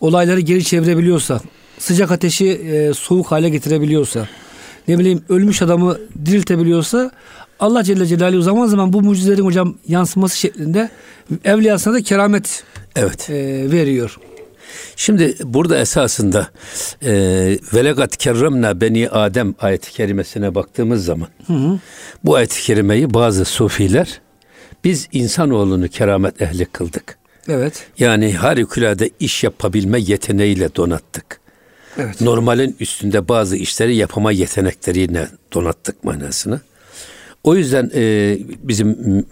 olayları 0.01 0.39
geri 0.39 0.63
çevirebiliyorsa, 0.63 1.41
sıcak 1.79 2.11
ateşi 2.11 2.49
e, 2.49 2.93
soğuk 2.93 3.31
hale 3.31 3.49
getirebiliyorsa, 3.49 4.27
ne 4.87 4.99
bileyim 4.99 5.21
ölmüş 5.29 5.61
adamı 5.61 5.97
diriltebiliyorsa 6.25 7.11
Allah 7.59 7.83
Celle 7.83 8.05
Celaluhu 8.05 8.41
zaman 8.41 8.67
zaman 8.67 8.93
bu 8.93 9.01
mucizelerin 9.01 9.45
hocam 9.45 9.75
yansıması 9.87 10.37
şeklinde 10.37 10.89
evliyasına 11.43 11.93
da 11.93 12.01
keramet 12.01 12.63
evet. 12.95 13.29
e, 13.29 13.35
veriyor. 13.71 14.17
Şimdi 14.95 15.35
burada 15.43 15.77
esasında 15.77 16.47
e, 17.03 17.11
velegat 17.73 18.17
kerremna 18.17 18.81
beni 18.81 19.09
Adem 19.09 19.55
ayet-i 19.59 19.91
kerimesine 19.91 20.55
baktığımız 20.55 21.05
zaman 21.05 21.27
hı 21.47 21.53
hı. 21.53 21.79
bu 22.23 22.35
ayet-i 22.35 22.61
kerimeyi 22.61 23.13
bazı 23.13 23.45
sufiler 23.45 24.21
biz 24.83 25.07
insanoğlunu 25.11 25.87
keramet 25.87 26.41
ehli 26.41 26.65
kıldık. 26.65 27.17
Evet. 27.47 27.87
Yani 27.99 28.33
harikulade 28.33 29.09
iş 29.19 29.43
yapabilme 29.43 29.99
yeteneğiyle 29.99 30.75
donattık. 30.75 31.39
Evet. 31.97 32.21
Normalin 32.21 32.75
üstünde 32.79 33.27
bazı 33.27 33.55
işleri 33.55 33.95
yapama 33.95 34.31
yetenekleriyle 34.31 35.27
donattık 35.53 36.03
manasını. 36.03 36.61
O 37.43 37.55
yüzden 37.55 37.91
e, 37.93 38.37
bizim 38.63 39.25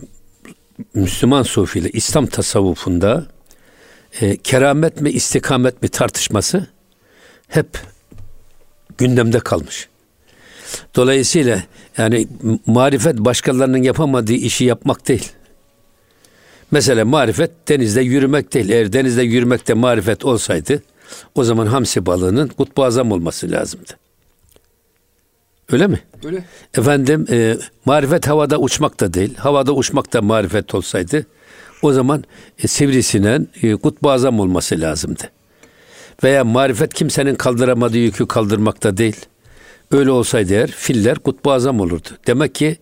Müslüman 0.93 1.43
sufiyle 1.43 1.89
İslam 1.89 2.25
tasavvufunda 2.25 3.25
e, 4.21 4.37
keramet 4.37 5.01
mi 5.01 5.09
istikamet 5.09 5.81
mi 5.81 5.89
tartışması 5.89 6.67
hep 7.47 7.67
gündemde 8.97 9.39
kalmış. 9.39 9.89
Dolayısıyla 10.95 11.63
yani 11.97 12.27
marifet 12.65 13.17
başkalarının 13.17 13.83
yapamadığı 13.83 14.33
işi 14.33 14.65
yapmak 14.65 15.07
değil. 15.07 15.31
Mesela 16.71 17.05
marifet 17.05 17.51
denizde 17.67 18.01
yürümek 18.01 18.53
değil. 18.53 18.69
Eğer 18.69 18.93
denizde 18.93 19.23
yürümekte 19.23 19.73
marifet 19.73 20.25
olsaydı 20.25 20.83
o 21.35 21.43
zaman 21.43 21.65
hamsi 21.67 22.05
balığının 22.05 22.47
kutbu 22.47 22.83
azam 22.83 23.11
olması 23.11 23.51
lazımdı. 23.51 24.04
Öyle 25.71 25.87
mi? 25.87 25.99
Öyle. 26.25 26.43
Efendim 26.77 27.27
e, 27.29 27.57
marifet 27.85 28.27
havada 28.27 28.57
uçmak 28.57 28.99
da 28.99 29.13
değil. 29.13 29.35
Havada 29.35 29.73
uçmak 29.73 30.13
da 30.13 30.21
marifet 30.21 30.75
olsaydı 30.75 31.25
o 31.81 31.93
zaman 31.93 32.23
e, 32.63 32.67
sivrisinden 32.67 33.47
e, 33.63 33.75
kutbu 33.75 34.11
azam 34.11 34.39
olması 34.39 34.81
lazımdı. 34.81 35.23
Veya 36.23 36.43
marifet 36.43 36.93
kimsenin 36.93 37.35
kaldıramadığı 37.35 37.97
yükü 37.97 38.27
kaldırmakta 38.27 38.97
değil. 38.97 39.25
Öyle 39.91 40.11
olsaydı 40.11 40.53
eğer 40.53 40.71
filler 40.71 41.19
kutbu 41.19 41.51
azam 41.51 41.79
olurdu. 41.79 42.07
Demek 42.27 42.55
ki 42.55 42.77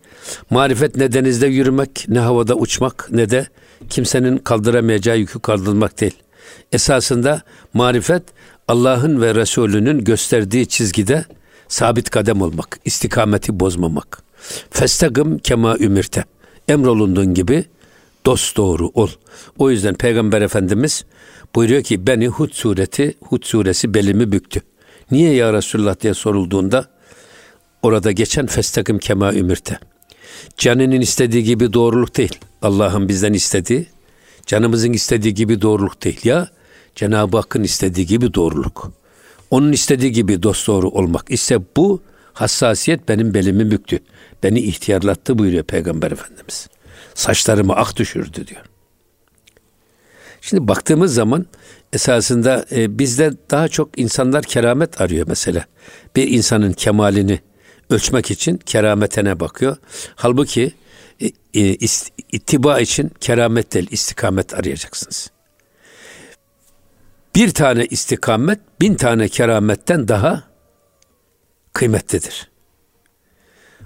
marifet 0.49 0.95
ne 0.95 1.13
denizde 1.13 1.47
yürümek, 1.47 2.05
ne 2.07 2.19
havada 2.19 2.55
uçmak, 2.55 3.07
ne 3.11 3.29
de 3.29 3.47
kimsenin 3.89 4.37
kaldıramayacağı 4.37 5.17
yükü 5.17 5.39
kaldırmak 5.39 6.01
değil. 6.01 6.17
Esasında 6.71 7.41
marifet 7.73 8.23
Allah'ın 8.67 9.21
ve 9.21 9.35
Resulünün 9.35 10.03
gösterdiği 10.03 10.67
çizgide 10.67 11.25
sabit 11.73 12.09
kadem 12.09 12.41
olmak, 12.41 12.79
istikameti 12.85 13.59
bozmamak. 13.59 14.23
Festagım 14.69 15.37
kema 15.37 15.77
ümirte. 15.77 16.23
Emrolunduğun 16.67 17.33
gibi 17.33 17.65
dost 18.25 18.57
doğru 18.57 18.91
ol. 18.93 19.09
O 19.57 19.71
yüzden 19.71 19.93
Peygamber 19.93 20.41
Efendimiz 20.41 21.05
buyuruyor 21.55 21.83
ki 21.83 22.07
beni 22.07 22.27
Hud 22.27 22.51
sureti, 22.51 23.15
Hud 23.21 23.43
suresi 23.43 23.93
belimi 23.93 24.31
büktü. 24.31 24.61
Niye 25.11 25.33
ya 25.33 25.53
Resulullah 25.53 25.99
diye 26.01 26.13
sorulduğunda 26.13 26.85
orada 27.81 28.11
geçen 28.11 28.45
festagım 28.47 28.97
kema 28.97 29.33
ümirte. 29.33 29.79
Canının 30.57 31.01
istediği 31.01 31.43
gibi 31.43 31.73
doğruluk 31.73 32.17
değil. 32.17 32.39
Allah'ın 32.61 33.09
bizden 33.09 33.33
istediği, 33.33 33.85
canımızın 34.45 34.93
istediği 34.93 35.33
gibi 35.33 35.61
doğruluk 35.61 36.03
değil. 36.03 36.19
Ya 36.23 36.47
Cenab-ı 36.95 37.37
Hakk'ın 37.37 37.63
istediği 37.63 38.05
gibi 38.05 38.33
doğruluk. 38.33 39.02
Onun 39.53 39.71
istediği 39.71 40.11
gibi 40.11 40.43
dosdoğru 40.43 40.89
olmak. 40.89 41.25
İşte 41.29 41.59
bu 41.77 42.01
hassasiyet 42.33 43.09
benim 43.09 43.33
belimi 43.33 43.71
büktü. 43.71 43.99
Beni 44.43 44.59
ihtiyarlattı 44.59 45.37
buyuruyor 45.37 45.63
Peygamber 45.63 46.11
Efendimiz. 46.11 46.67
Saçlarımı 47.15 47.75
ak 47.75 47.95
düşürdü 47.95 48.47
diyor. 48.47 48.61
Şimdi 50.41 50.67
baktığımız 50.67 51.13
zaman 51.13 51.45
esasında 51.93 52.65
e, 52.71 52.99
bizde 52.99 53.33
daha 53.51 53.67
çok 53.67 53.99
insanlar 53.99 54.43
keramet 54.43 55.01
arıyor 55.01 55.27
mesela. 55.27 55.65
Bir 56.15 56.27
insanın 56.31 56.73
kemalini 56.73 57.39
ölçmek 57.89 58.31
için 58.31 58.57
kerametine 58.57 59.39
bakıyor. 59.39 59.77
Halbuki 60.15 60.71
e, 61.21 61.25
e, 61.53 61.77
ittiba 62.31 62.79
için 62.79 63.11
keramet 63.19 63.73
değil 63.73 63.87
istikamet 63.91 64.53
arayacaksınız 64.53 65.32
bir 67.35 67.49
tane 67.49 67.85
istikamet 67.85 68.59
bin 68.81 68.95
tane 68.95 69.27
kerametten 69.27 70.07
daha 70.07 70.43
kıymetlidir. 71.73 72.53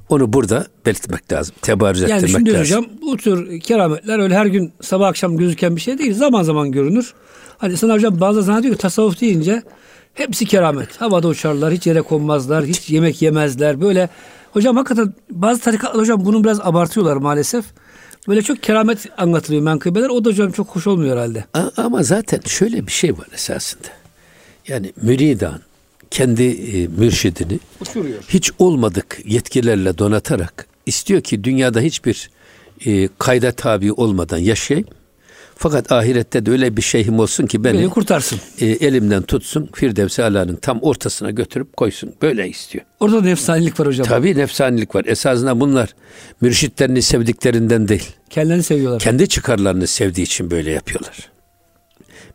Onu 0.09 0.33
burada 0.33 0.67
belirtmek 0.85 1.31
lazım. 1.31 1.55
Tebarüz 1.61 2.01
yani 2.01 2.11
ettirmek 2.11 2.31
şimdi 2.31 2.53
lazım. 2.53 2.61
hocam 2.61 2.85
bu 3.01 3.17
tür 3.17 3.59
kerametler 3.59 4.19
öyle 4.19 4.35
her 4.35 4.45
gün 4.45 4.73
sabah 4.81 5.07
akşam 5.07 5.37
gözüken 5.37 5.75
bir 5.75 5.81
şey 5.81 5.97
değil. 5.97 6.13
Zaman 6.13 6.43
zaman 6.43 6.71
görünür. 6.71 7.13
Hani 7.57 7.77
sana 7.77 7.93
hocam 7.93 8.19
bazı 8.19 8.41
zaman 8.43 8.63
diyor 8.63 8.75
ki 8.75 8.81
tasavvuf 8.81 9.21
deyince 9.21 9.63
hepsi 10.13 10.45
keramet. 10.45 11.01
Havada 11.01 11.27
uçarlar, 11.27 11.73
hiç 11.73 11.87
yere 11.87 12.01
konmazlar, 12.01 12.65
hiç 12.65 12.89
yemek 12.89 13.21
yemezler. 13.21 13.81
Böyle 13.81 14.09
hocam 14.53 14.75
hakikaten 14.75 15.13
bazı 15.31 15.61
tarikatlar 15.61 16.01
hocam 16.01 16.25
bunu 16.25 16.43
biraz 16.43 16.59
abartıyorlar 16.59 17.17
maalesef. 17.17 17.65
Böyle 18.27 18.41
çok 18.41 18.63
keramet 18.63 19.05
anlatılıyor 19.17 19.63
menkıbeler. 19.63 20.09
O 20.09 20.25
da 20.25 20.29
hocam 20.29 20.51
çok 20.51 20.67
hoş 20.67 20.87
olmuyor 20.87 21.17
herhalde. 21.17 21.45
Ama 21.77 22.03
zaten 22.03 22.39
şöyle 22.45 22.87
bir 22.87 22.91
şey 22.91 23.13
var 23.13 23.27
esasında. 23.33 23.87
Yani 24.67 24.93
müridan 25.01 25.61
kendi 26.11 26.43
e, 26.43 26.87
mürşidini 26.87 27.59
Uçuruyor. 27.81 28.23
hiç 28.29 28.51
olmadık 28.59 29.19
yetkilerle 29.25 29.97
donatarak 29.97 30.67
istiyor 30.85 31.21
ki 31.21 31.43
dünyada 31.43 31.79
hiçbir 31.79 32.29
e, 32.85 33.09
kayda 33.19 33.51
tabi 33.51 33.93
olmadan 33.93 34.37
yaşayayım. 34.37 34.87
Fakat 35.57 35.91
ahirette 35.91 36.45
de 36.45 36.51
öyle 36.51 36.77
bir 36.77 36.81
şeyhim 36.81 37.19
olsun 37.19 37.45
ki 37.47 37.63
beni, 37.63 37.77
beni 37.77 37.89
kurtarsın. 37.89 38.39
E, 38.59 38.65
elimden 38.65 39.21
tutsun 39.23 39.69
Firdevs-i 39.73 40.23
Ala'nın 40.23 40.55
tam 40.55 40.79
ortasına 40.79 41.31
götürüp 41.31 41.77
koysun. 41.77 42.13
Böyle 42.21 42.49
istiyor. 42.49 42.85
Orada 42.99 43.21
nefsanilik 43.21 43.79
var 43.79 43.87
hocam. 43.87 44.07
Tabii 44.07 44.37
nefsanilik 44.37 44.95
var. 44.95 45.05
Esasında 45.05 45.59
bunlar 45.59 45.89
mürşitlerini 46.41 47.01
sevdiklerinden 47.01 47.87
değil. 47.87 48.09
Kendilerini 48.29 48.63
seviyorlar. 48.63 48.99
Kendi 48.99 49.27
çıkarlarını 49.27 49.87
sevdiği 49.87 50.25
için 50.25 50.51
böyle 50.51 50.71
yapıyorlar. 50.71 51.29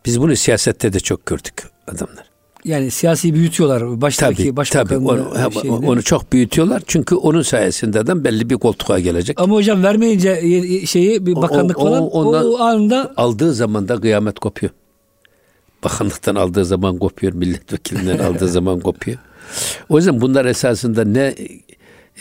Biz 0.05 0.21
bunu 0.21 0.35
siyasette 0.35 0.93
de 0.93 0.99
çok 0.99 1.25
gördük 1.25 1.63
adamlar. 1.87 2.32
Yani 2.65 2.91
siyasi 2.91 3.33
büyütüyorlar. 3.33 4.01
Baştaki 4.01 4.43
tabii, 4.43 4.55
başbakanın 4.55 5.05
tabii, 5.33 5.71
onu, 5.71 5.87
onu 5.87 6.03
çok 6.03 6.33
büyütüyorlar. 6.33 6.83
Çünkü 6.87 7.15
onun 7.15 7.41
sayesinde 7.41 7.99
adam 7.99 8.23
belli 8.23 8.49
bir 8.49 8.55
koltuğa 8.55 8.99
gelecek. 8.99 9.41
Ama 9.41 9.55
hocam 9.55 9.83
vermeyince 9.83 10.41
şeyi 10.85 11.25
bir 11.25 11.35
bakanlık 11.35 11.77
o, 11.77 11.81
o, 11.81 11.85
falan 11.85 12.09
ondan, 12.11 12.51
o 12.51 12.57
anında 12.59 13.13
aldığı 13.17 13.53
zaman 13.53 13.87
da 13.87 14.01
kıyamet 14.01 14.39
kopuyor. 14.39 14.71
Bakanlıktan 15.83 16.35
aldığı 16.35 16.65
zaman 16.65 16.97
kopuyor, 16.97 17.33
milletvekilinden 17.33 18.19
aldığı 18.25 18.47
zaman 18.47 18.79
kopuyor. 18.79 19.17
O 19.89 19.97
yüzden 19.97 20.21
bunlar 20.21 20.45
esasında 20.45 21.03
ne 21.03 21.35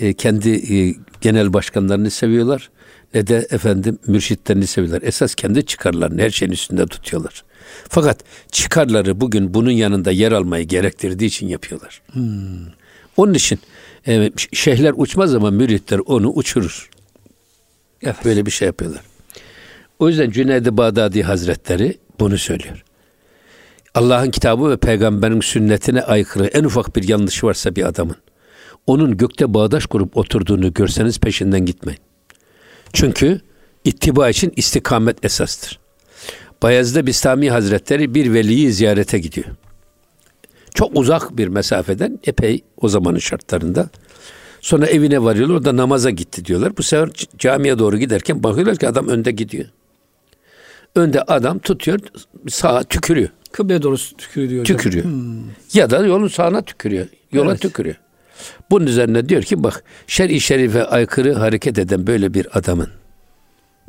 e, 0.00 0.12
kendi 0.12 0.74
e, 0.74 0.94
genel 1.20 1.52
başkanlarını 1.52 2.10
seviyorlar 2.10 2.70
ne 3.14 3.26
de 3.26 3.46
efendim 3.50 3.98
mürşitlerini 4.06 4.66
seviyorlar. 4.66 5.02
Esas 5.02 5.34
kendi 5.34 5.66
çıkarlarını 5.66 6.22
her 6.22 6.30
şeyin 6.30 6.52
üstünde 6.52 6.86
tutuyorlar. 6.86 7.44
Fakat 7.88 8.20
çıkarları 8.52 9.20
bugün 9.20 9.54
bunun 9.54 9.70
yanında 9.70 10.10
yer 10.10 10.32
almayı 10.32 10.64
gerektirdiği 10.64 11.26
için 11.26 11.48
yapıyorlar. 11.48 12.02
Hmm. 12.12 12.66
Onun 13.16 13.34
için 13.34 13.58
e, 14.08 14.30
şeyhler 14.52 14.94
uçmaz 14.96 15.34
ama 15.34 15.50
müritler 15.50 16.00
onu 16.06 16.30
uçurur. 16.30 16.90
Evet. 18.02 18.16
Böyle 18.24 18.46
bir 18.46 18.50
şey 18.50 18.66
yapıyorlar. 18.66 19.02
O 19.98 20.08
yüzden 20.08 20.30
Cüneyd-i 20.30 20.76
Bağdadi 20.76 21.22
Hazretleri 21.22 21.98
bunu 22.20 22.38
söylüyor. 22.38 22.84
Allah'ın 23.94 24.30
kitabı 24.30 24.70
ve 24.70 24.76
peygamberin 24.76 25.40
sünnetine 25.40 26.02
aykırı 26.02 26.46
en 26.46 26.64
ufak 26.64 26.96
bir 26.96 27.08
yanlış 27.08 27.44
varsa 27.44 27.76
bir 27.76 27.84
adamın 27.84 28.16
onun 28.86 29.16
gökte 29.16 29.54
bağdaş 29.54 29.86
kurup 29.86 30.16
oturduğunu 30.16 30.74
görseniz 30.74 31.18
peşinden 31.18 31.66
gitmeyin. 31.66 32.00
Çünkü 32.92 33.40
ittiba 33.84 34.28
için 34.28 34.52
istikamet 34.56 35.24
esastır. 35.24 35.78
Bayezid 36.62 37.06
Bistami 37.06 37.50
Hazretleri 37.50 38.14
bir 38.14 38.34
veliyi 38.34 38.72
ziyarete 38.72 39.18
gidiyor. 39.18 39.46
Çok 40.74 40.96
uzak 40.96 41.36
bir 41.36 41.48
mesafeden 41.48 42.18
epey 42.24 42.64
o 42.76 42.88
zamanın 42.88 43.18
şartlarında. 43.18 43.88
Sonra 44.60 44.86
evine 44.86 45.22
varıyorlar 45.22 45.54
orada 45.54 45.76
namaza 45.76 46.10
gitti 46.10 46.44
diyorlar. 46.44 46.76
Bu 46.76 46.82
sefer 46.82 47.10
camiye 47.38 47.78
doğru 47.78 47.98
giderken 47.98 48.42
bakıyorlar 48.42 48.76
ki 48.76 48.88
adam 48.88 49.08
önde 49.08 49.30
gidiyor. 49.30 49.64
Önde 50.94 51.22
adam 51.22 51.58
tutuyor 51.58 52.00
sağa 52.48 52.82
tükürüyor. 52.82 53.28
Kıbleye 53.52 53.82
doğru 53.82 53.96
tükürüyor. 54.18 54.60
Hocam. 54.60 54.76
Tükürüyor. 54.76 55.04
Hmm. 55.04 55.42
Ya 55.74 55.90
da 55.90 56.06
yolun 56.06 56.28
sağına 56.28 56.62
tükürüyor. 56.62 57.06
Yola 57.32 57.50
evet. 57.50 57.60
tükürüyor. 57.60 57.96
Bunun 58.70 58.86
üzerine 58.86 59.28
diyor 59.28 59.42
ki 59.42 59.62
bak 59.62 59.84
şer-i 60.06 60.40
şerife 60.40 60.84
aykırı 60.84 61.34
hareket 61.34 61.78
eden 61.78 62.06
böyle 62.06 62.34
bir 62.34 62.58
adamın 62.58 62.90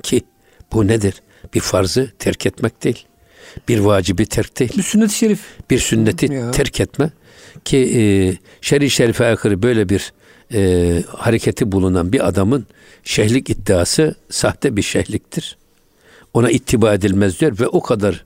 ki 0.03 0.21
bu 0.73 0.87
nedir? 0.87 1.13
Bir 1.53 1.59
farzı 1.59 2.11
terk 2.19 2.45
etmek 2.45 2.83
değil. 2.83 3.05
Bir 3.67 3.79
vacibi 3.79 4.25
terk 4.25 4.59
değil. 4.59 4.77
Bir 4.77 4.83
sünnet-i 4.83 5.13
şerif. 5.13 5.39
Bir 5.69 5.79
sünneti 5.79 6.33
ya. 6.33 6.51
terk 6.51 6.79
etme 6.79 7.09
ki 7.65 7.77
e, 7.77 8.01
şer-i 8.61 8.89
şerife 8.89 9.25
aykırı 9.25 9.63
böyle 9.63 9.89
bir 9.89 10.13
e, 10.53 11.03
hareketi 11.07 11.71
bulunan 11.71 12.13
bir 12.13 12.27
adamın 12.27 12.65
şehlik 13.03 13.49
iddiası 13.49 14.15
sahte 14.29 14.75
bir 14.75 14.81
şehliktir. 14.81 15.57
Ona 16.33 16.49
ittiba 16.51 16.93
edilmez 16.93 17.39
diyor 17.39 17.59
ve 17.59 17.67
o 17.67 17.81
kadar 17.81 18.25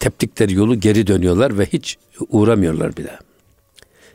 teptikleri 0.00 0.54
yolu 0.54 0.80
geri 0.80 1.06
dönüyorlar 1.06 1.58
ve 1.58 1.66
hiç 1.66 1.98
uğramıyorlar 2.28 2.96
bir 2.96 3.04
daha. 3.04 3.18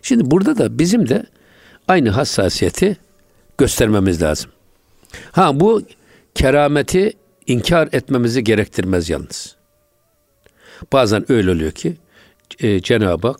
Şimdi 0.01 0.31
burada 0.31 0.57
da 0.57 0.79
bizim 0.79 1.09
de 1.09 1.25
aynı 1.87 2.09
hassasiyeti 2.09 2.97
göstermemiz 3.57 4.21
lazım. 4.21 4.51
Ha 5.31 5.59
bu 5.59 5.81
kerameti 6.35 7.13
inkar 7.47 7.89
etmemizi 7.91 8.43
gerektirmez 8.43 9.09
yalnız. 9.09 9.55
Bazen 10.93 11.31
öyle 11.31 11.51
oluyor 11.51 11.71
ki 11.71 11.97
e, 12.59 12.81
Cenab-ı 12.81 13.27
Hak 13.27 13.39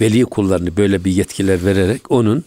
veli 0.00 0.24
kullarını 0.24 0.76
böyle 0.76 1.04
bir 1.04 1.12
yetkiler 1.12 1.64
vererek 1.64 2.10
onun 2.10 2.44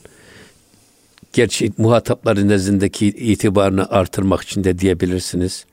gerçi 1.33 1.71
muhatapların 1.77 2.49
nezdindeki 2.49 3.07
itibarını 3.07 3.89
artırmak 3.89 4.41
için 4.41 4.63
de 4.63 4.79
diyebilirsiniz. 4.79 5.65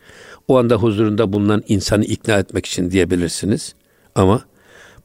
O 0.49 0.59
anda 0.59 0.77
huzurunda 0.77 1.33
bulunan 1.33 1.63
insanı 1.69 2.05
ikna 2.05 2.39
etmek 2.39 2.67
için 2.67 2.91
diyebilirsiniz. 2.91 3.75
Ama 4.15 4.45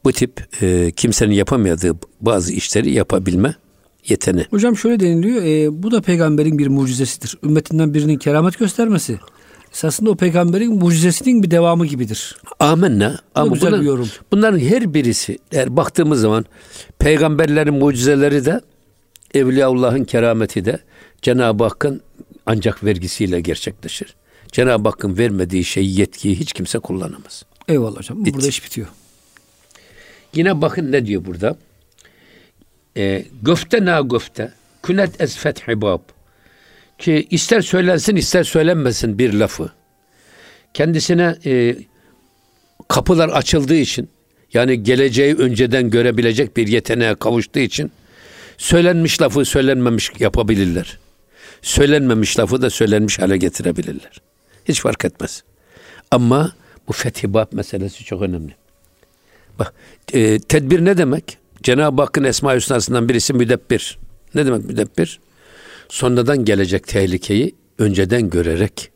bu 0.04 0.12
tip 0.12 0.62
e, 0.62 0.90
kimsenin 0.96 1.34
yapamadığı 1.34 1.96
bazı 2.20 2.52
işleri 2.52 2.92
yapabilme 2.92 3.54
yeteneği. 4.08 4.46
Hocam 4.50 4.76
şöyle 4.76 5.00
deniliyor, 5.00 5.42
e, 5.42 5.82
bu 5.82 5.90
da 5.90 6.00
peygamberin 6.00 6.58
bir 6.58 6.68
mucizesidir. 6.68 7.38
Ümmetinden 7.42 7.94
birinin 7.94 8.16
keramet 8.18 8.58
göstermesi. 8.58 9.18
Esasında 9.72 10.10
o 10.10 10.16
peygamberin 10.16 10.74
mucizesinin 10.74 11.42
bir 11.42 11.50
devamı 11.50 11.86
gibidir. 11.86 12.36
Amenna. 12.60 13.18
Ama 13.34 13.54
güzel 13.54 13.68
bunlar, 13.68 13.80
bir 13.80 13.86
yorum. 13.86 14.08
Bunların 14.32 14.58
her 14.58 14.94
birisi 14.94 15.38
eğer 15.52 15.76
baktığımız 15.76 16.20
zaman 16.20 16.44
peygamberlerin 16.98 17.74
mucizeleri 17.74 18.44
de 18.44 18.60
Evliyaullah'ın 19.34 20.04
kerameti 20.04 20.64
de 20.64 20.78
Cenab-ı 21.22 21.64
Hakk'ın 21.64 22.00
ancak 22.46 22.84
vergisiyle 22.84 23.40
gerçekleşir. 23.40 24.14
Cenab-ı 24.52 24.88
Hakk'ın 24.88 25.18
vermediği 25.18 25.64
şeyi, 25.64 26.00
yetkiyi 26.00 26.40
hiç 26.40 26.52
kimse 26.52 26.78
kullanamaz. 26.78 27.44
Eyvallah 27.68 27.96
hocam. 27.96 28.24
Bitti. 28.24 28.34
Burada 28.34 28.48
iş 28.48 28.64
bitiyor. 28.64 28.88
Yine 30.34 30.62
bakın 30.62 30.92
ne 30.92 31.06
diyor 31.06 31.24
burada. 31.24 31.56
E, 32.96 33.24
göfte 33.42 33.84
na 33.84 34.00
göfte. 34.00 34.52
Künet 34.82 35.20
ez 35.20 35.36
fethibab. 35.36 36.00
Ki 36.98 37.26
ister 37.30 37.60
söylensin 37.60 38.16
ister 38.16 38.44
söylenmesin 38.44 39.18
bir 39.18 39.32
lafı. 39.32 39.70
Kendisine 40.74 41.36
e, 41.44 41.76
kapılar 42.88 43.28
açıldığı 43.28 43.74
için 43.74 44.10
yani 44.52 44.82
geleceği 44.82 45.34
önceden 45.34 45.90
görebilecek 45.90 46.56
bir 46.56 46.68
yeteneğe 46.68 47.14
kavuştuğu 47.14 47.58
için 47.58 47.92
söylenmiş 48.58 49.22
lafı 49.22 49.44
söylenmemiş 49.44 50.10
yapabilirler. 50.18 50.98
Söylenmemiş 51.62 52.38
lafı 52.38 52.62
da 52.62 52.70
söylenmiş 52.70 53.18
hale 53.18 53.36
getirebilirler. 53.36 54.20
Hiç 54.64 54.80
fark 54.80 55.04
etmez. 55.04 55.42
Ama 56.10 56.52
bu 56.88 56.92
fethibab 56.92 57.52
meselesi 57.52 58.04
çok 58.04 58.22
önemli. 58.22 58.61
Bak 59.62 59.74
e, 60.12 60.38
tedbir 60.38 60.84
ne 60.84 60.98
demek? 60.98 61.38
Cenab-ı 61.62 62.02
Hakk'ın 62.02 62.24
Esma 62.24 62.54
Hüsna'sından 62.54 63.08
birisi 63.08 63.32
müdebbir. 63.34 63.98
Ne 64.34 64.46
demek 64.46 64.64
müdebbir? 64.64 65.20
Sonradan 65.88 66.44
gelecek 66.44 66.86
tehlikeyi 66.86 67.54
önceden 67.78 68.30
görerek 68.30 68.90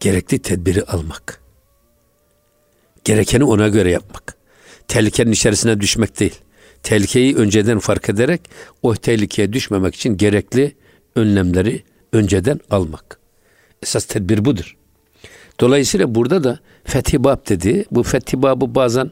gerekli 0.00 0.38
tedbiri 0.38 0.82
almak. 0.84 1.40
Gerekeni 3.04 3.44
ona 3.44 3.68
göre 3.68 3.90
yapmak. 3.90 4.36
Tehlikenin 4.88 5.32
içerisine 5.32 5.80
düşmek 5.80 6.20
değil. 6.20 6.34
Tehlikeyi 6.82 7.36
önceden 7.36 7.78
fark 7.78 8.08
ederek 8.08 8.40
o 8.82 8.94
tehlikeye 8.94 9.52
düşmemek 9.52 9.94
için 9.94 10.16
gerekli 10.16 10.76
önlemleri 11.16 11.82
önceden 12.12 12.60
almak. 12.70 13.18
Esas 13.82 14.04
tedbir 14.04 14.44
budur. 14.44 14.76
Dolayısıyla 15.60 16.14
burada 16.14 16.44
da 16.44 16.58
fethibab 16.84 17.48
dedi. 17.48 17.84
Bu 17.90 18.02
fethibabı 18.02 18.74
bazen 18.74 19.10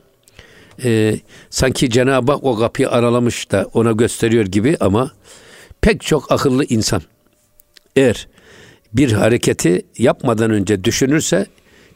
e, 0.85 1.21
sanki 1.51 1.91
Cenab-ı 1.91 2.33
Hak 2.33 2.45
o 2.45 2.57
kapıyı 2.57 2.91
aralamış 2.91 3.51
da 3.51 3.67
ona 3.75 3.93
gösteriyor 3.93 4.45
gibi 4.45 4.77
ama 4.81 5.13
pek 5.81 6.01
çok 6.01 6.33
akıllı 6.33 6.65
insan 6.65 7.03
eğer 7.97 8.29
bir 8.93 9.13
hareketi 9.13 9.87
yapmadan 9.99 10.51
önce 10.51 10.85
düşünürse 10.85 11.47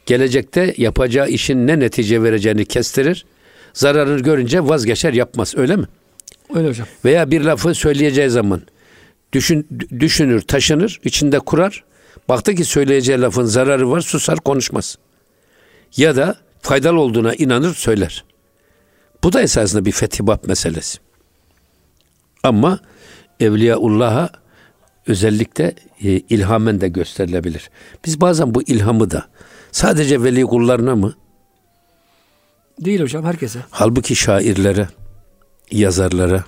gelecekte 0.07 0.75
yapacağı 0.77 1.29
işin 1.29 1.67
ne 1.67 1.81
netice 1.81 2.23
vereceğini 2.23 2.65
kestirir. 2.65 3.27
Zararını 3.73 4.21
görünce 4.21 4.65
vazgeçer 4.65 5.13
yapmaz 5.13 5.55
öyle 5.57 5.77
mi? 5.77 5.87
Öyle 6.55 6.69
hocam. 6.69 6.87
Veya 7.05 7.31
bir 7.31 7.41
lafı 7.41 7.75
söyleyeceği 7.75 8.31
zaman 8.31 8.63
düşün, 9.33 9.67
düşünür, 10.01 10.41
taşınır, 10.41 11.01
içinde 11.05 11.39
kurar. 11.39 11.85
Baktı 12.29 12.55
ki 12.55 12.65
söyleyeceği 12.65 13.21
lafın 13.21 13.45
zararı 13.45 13.91
var, 13.91 14.01
susar, 14.01 14.39
konuşmaz. 14.39 14.99
Ya 15.97 16.17
da 16.17 16.35
faydalı 16.61 17.01
olduğuna 17.01 17.35
inanır, 17.35 17.75
söyler. 17.75 18.25
Bu 19.23 19.33
da 19.33 19.41
esasında 19.43 19.85
bir 19.85 19.93
fetibab 19.93 20.47
meselesi. 20.47 20.99
Ama 22.43 22.81
Evliyaullah'a 23.41 24.31
özellikle 25.07 25.75
e, 26.05 26.11
ilhamen 26.11 26.81
de 26.81 26.89
gösterilebilir. 26.89 27.71
Biz 28.05 28.21
bazen 28.21 28.55
bu 28.55 28.63
ilhamı 28.63 29.11
da 29.11 29.29
sadece 29.73 30.23
veli 30.23 30.43
kullarına 30.43 30.97
mı? 30.97 31.15
Değil 32.81 33.01
hocam 33.01 33.25
herkese. 33.25 33.59
Halbuki 33.71 34.17
şairlere, 34.17 34.89
yazarlara, 35.71 36.45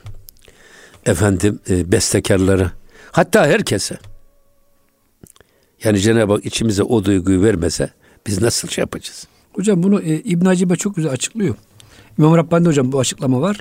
efendim 1.07 1.61
e, 1.71 1.93
bestekarlara, 1.93 2.73
hatta 3.13 3.47
herkese. 3.47 3.99
Yani 5.85 6.01
Cenab-ı 6.01 6.33
Hak 6.33 6.47
içimize 6.47 6.83
o 6.83 7.05
duyguyu 7.05 7.43
vermese 7.43 7.91
biz 8.27 8.43
nasıl 8.43 8.69
şey 8.69 8.83
yapacağız? 8.83 9.27
Hocam 9.53 9.83
bunu 9.83 10.03
e, 10.03 10.17
İbn 10.17 10.47
Hacibe 10.47 10.77
çok 10.77 10.97
güzel 10.97 11.13
açıklıyor. 11.13 11.55
İmam 12.19 12.37
Rabbani 12.37 12.67
hocam 12.67 12.93
bu 12.93 13.01
açıklama 13.01 13.41
var. 13.41 13.57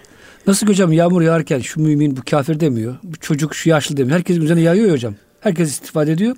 Nasıl 0.48 0.68
ki 0.68 0.72
hocam 0.72 0.94
yağmur 0.94 1.22
yağarken 1.22 1.60
şu 1.60 1.82
mümin 1.82 2.18
bu 2.18 2.22
kafir 2.30 2.60
demiyor. 2.60 2.96
Bu 3.04 3.16
çocuk 3.16 3.56
şu 3.56 3.70
yaşlı 3.70 3.98
demiyor. 3.98 4.18
Herkesin 4.18 4.42
üzerine 4.42 4.62
yağıyor 4.62 4.88
ya 4.88 4.94
hocam. 4.94 5.16
Herkes 5.40 5.70
istifade 5.70 6.12
ediyor. 6.12 6.36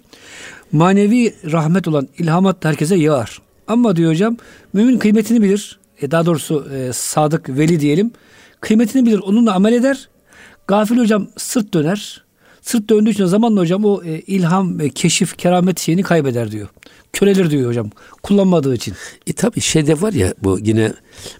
Manevi 0.71 1.33
rahmet 1.51 1.87
olan 1.87 2.07
ilhamat 2.17 2.63
da 2.63 2.69
herkese 2.69 2.95
yağar. 2.95 3.41
Ama 3.67 3.95
diyor 3.95 4.11
hocam 4.11 4.37
mümin 4.73 4.99
kıymetini 4.99 5.41
bilir. 5.41 5.79
E 6.01 6.11
daha 6.11 6.25
doğrusu 6.25 6.67
e, 6.75 6.93
sadık 6.93 7.49
veli 7.49 7.79
diyelim. 7.79 8.11
Kıymetini 8.61 9.05
bilir. 9.05 9.19
Onunla 9.19 9.53
amel 9.53 9.73
eder. 9.73 10.09
Gafil 10.67 10.97
hocam 10.97 11.27
sırt 11.37 11.73
döner. 11.73 12.23
Sırt 12.61 12.89
döndüğü 12.89 13.09
için 13.09 13.25
zamanla 13.25 13.61
hocam 13.61 13.85
o 13.85 14.03
e, 14.03 14.19
ilham, 14.19 14.81
e, 14.81 14.89
keşif, 14.89 15.37
keramet 15.37 15.79
şeyini 15.79 16.03
kaybeder 16.03 16.51
diyor. 16.51 16.67
Körelir 17.13 17.51
diyor 17.51 17.69
hocam. 17.69 17.89
Kullanmadığı 18.23 18.75
için. 18.75 18.93
E 19.27 19.33
tabi 19.33 19.61
şeyde 19.61 20.01
var 20.01 20.13
ya 20.13 20.33
bu 20.43 20.59
yine 20.61 20.93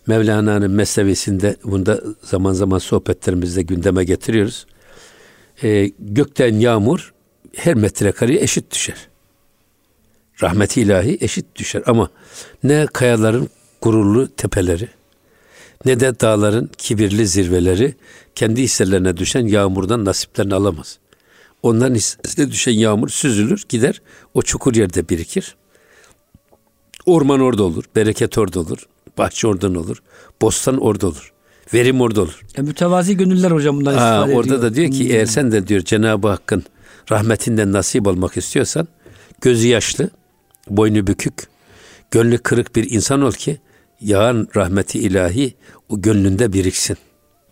Mevlana'nın 0.07 0.71
mesnevisinde 0.71 1.55
bunda 1.63 2.01
zaman 2.21 2.53
zaman 2.53 2.77
sohbetlerimizde 2.77 3.61
gündeme 3.61 4.03
getiriyoruz. 4.03 4.65
E, 5.63 5.91
gökten 5.99 6.55
yağmur 6.55 7.13
her 7.55 7.75
metrekareye 7.75 8.41
eşit 8.41 8.71
düşer. 8.71 9.07
Rahmeti 10.43 10.81
ilahi 10.81 11.17
eşit 11.21 11.45
düşer 11.55 11.83
ama 11.85 12.09
ne 12.63 12.87
kayaların 12.93 13.49
gururlu 13.81 14.27
tepeleri 14.27 14.89
ne 15.85 15.99
de 15.99 16.19
dağların 16.19 16.69
kibirli 16.77 17.27
zirveleri 17.27 17.95
kendi 18.35 18.61
hisselerine 18.61 19.17
düşen 19.17 19.47
yağmurdan 19.47 20.05
nasiplerini 20.05 20.55
alamaz. 20.55 20.99
Onların 21.63 21.95
hissesine 21.95 22.51
düşen 22.51 22.71
yağmur 22.71 23.09
süzülür, 23.09 23.65
gider, 23.69 24.01
o 24.33 24.41
çukur 24.41 24.75
yerde 24.75 25.09
birikir. 25.09 25.55
Orman 27.05 27.39
orada 27.39 27.63
olur, 27.63 27.83
bereket 27.95 28.37
orada 28.37 28.59
olur, 28.59 28.77
bahçe 29.17 29.47
oradan 29.47 29.75
olur, 29.75 29.97
bostan 30.41 30.77
orada 30.77 31.07
olur, 31.07 31.33
verim 31.73 32.01
orada 32.01 32.21
olur. 32.21 32.41
E, 32.57 32.61
mütevazi 32.61 33.17
gönüller 33.17 33.51
hocam 33.51 33.77
bundan 33.77 33.97
Aa, 33.97 34.21
orada 34.21 34.39
ediyor. 34.41 34.61
da 34.61 34.75
diyor 34.75 34.91
ki 34.91 35.03
Hmm. 35.05 35.11
eğer 35.15 35.25
sen 35.25 35.51
de 35.51 35.67
diyor 35.67 35.81
Cenab-ı 35.81 36.27
Hakk'ın 36.27 36.63
rahmetinden 37.11 37.71
nasip 37.71 38.07
olmak 38.07 38.37
istiyorsan 38.37 38.87
gözü 39.41 39.67
yaşlı, 39.67 40.09
boynu 40.69 41.07
bükük, 41.07 41.47
gönlü 42.11 42.37
kırık 42.37 42.75
bir 42.75 42.91
insan 42.91 43.21
ol 43.21 43.31
ki 43.31 43.57
yağan 44.01 44.47
rahmeti 44.55 44.99
ilahi 44.99 45.53
o 45.89 46.01
gönlünde 46.01 46.53
biriksin. 46.53 46.97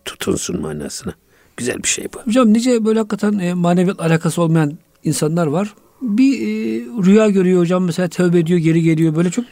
Tutunsun 0.04 0.60
manasına. 0.60 1.14
Güzel 1.56 1.82
bir 1.82 1.88
şey 1.88 2.06
bu. 2.14 2.18
Hocam 2.26 2.52
nice 2.52 2.84
böyle 2.84 2.98
hakikaten 2.98 3.38
e, 3.38 3.54
maneviyat 3.54 4.00
alakası 4.00 4.42
olmayan 4.42 4.78
insanlar 5.04 5.46
var. 5.46 5.74
Bir 6.02 6.40
e, 6.40 6.44
rüya 7.04 7.28
görüyor 7.28 7.60
hocam 7.60 7.84
mesela 7.84 8.08
tövbe 8.08 8.38
ediyor 8.38 8.58
geri 8.58 8.82
geliyor 8.82 9.16
böyle 9.16 9.30
çok 9.30 9.44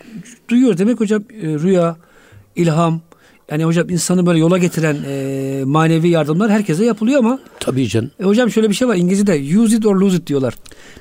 duyuyor. 0.48 0.78
Demek 0.78 1.00
hocam 1.00 1.22
e, 1.42 1.46
rüya, 1.46 1.96
ilham 2.56 3.00
yani 3.50 3.64
hocam 3.64 3.90
insanı 3.90 4.26
böyle 4.26 4.38
yola 4.38 4.58
getiren 4.58 4.96
e, 5.06 5.62
manevi 5.64 6.08
yardımlar 6.08 6.50
herkese 6.50 6.84
yapılıyor 6.84 7.18
ama 7.18 7.38
Tabii 7.60 7.88
canım. 7.88 8.10
e, 8.20 8.24
hocam 8.24 8.50
şöyle 8.50 8.68
bir 8.68 8.74
şey 8.74 8.88
var 8.88 8.96
İngilizce'de 8.96 9.58
use 9.58 9.76
it 9.76 9.86
or 9.86 9.96
lose 9.96 10.16
it 10.16 10.26
diyorlar. 10.26 10.54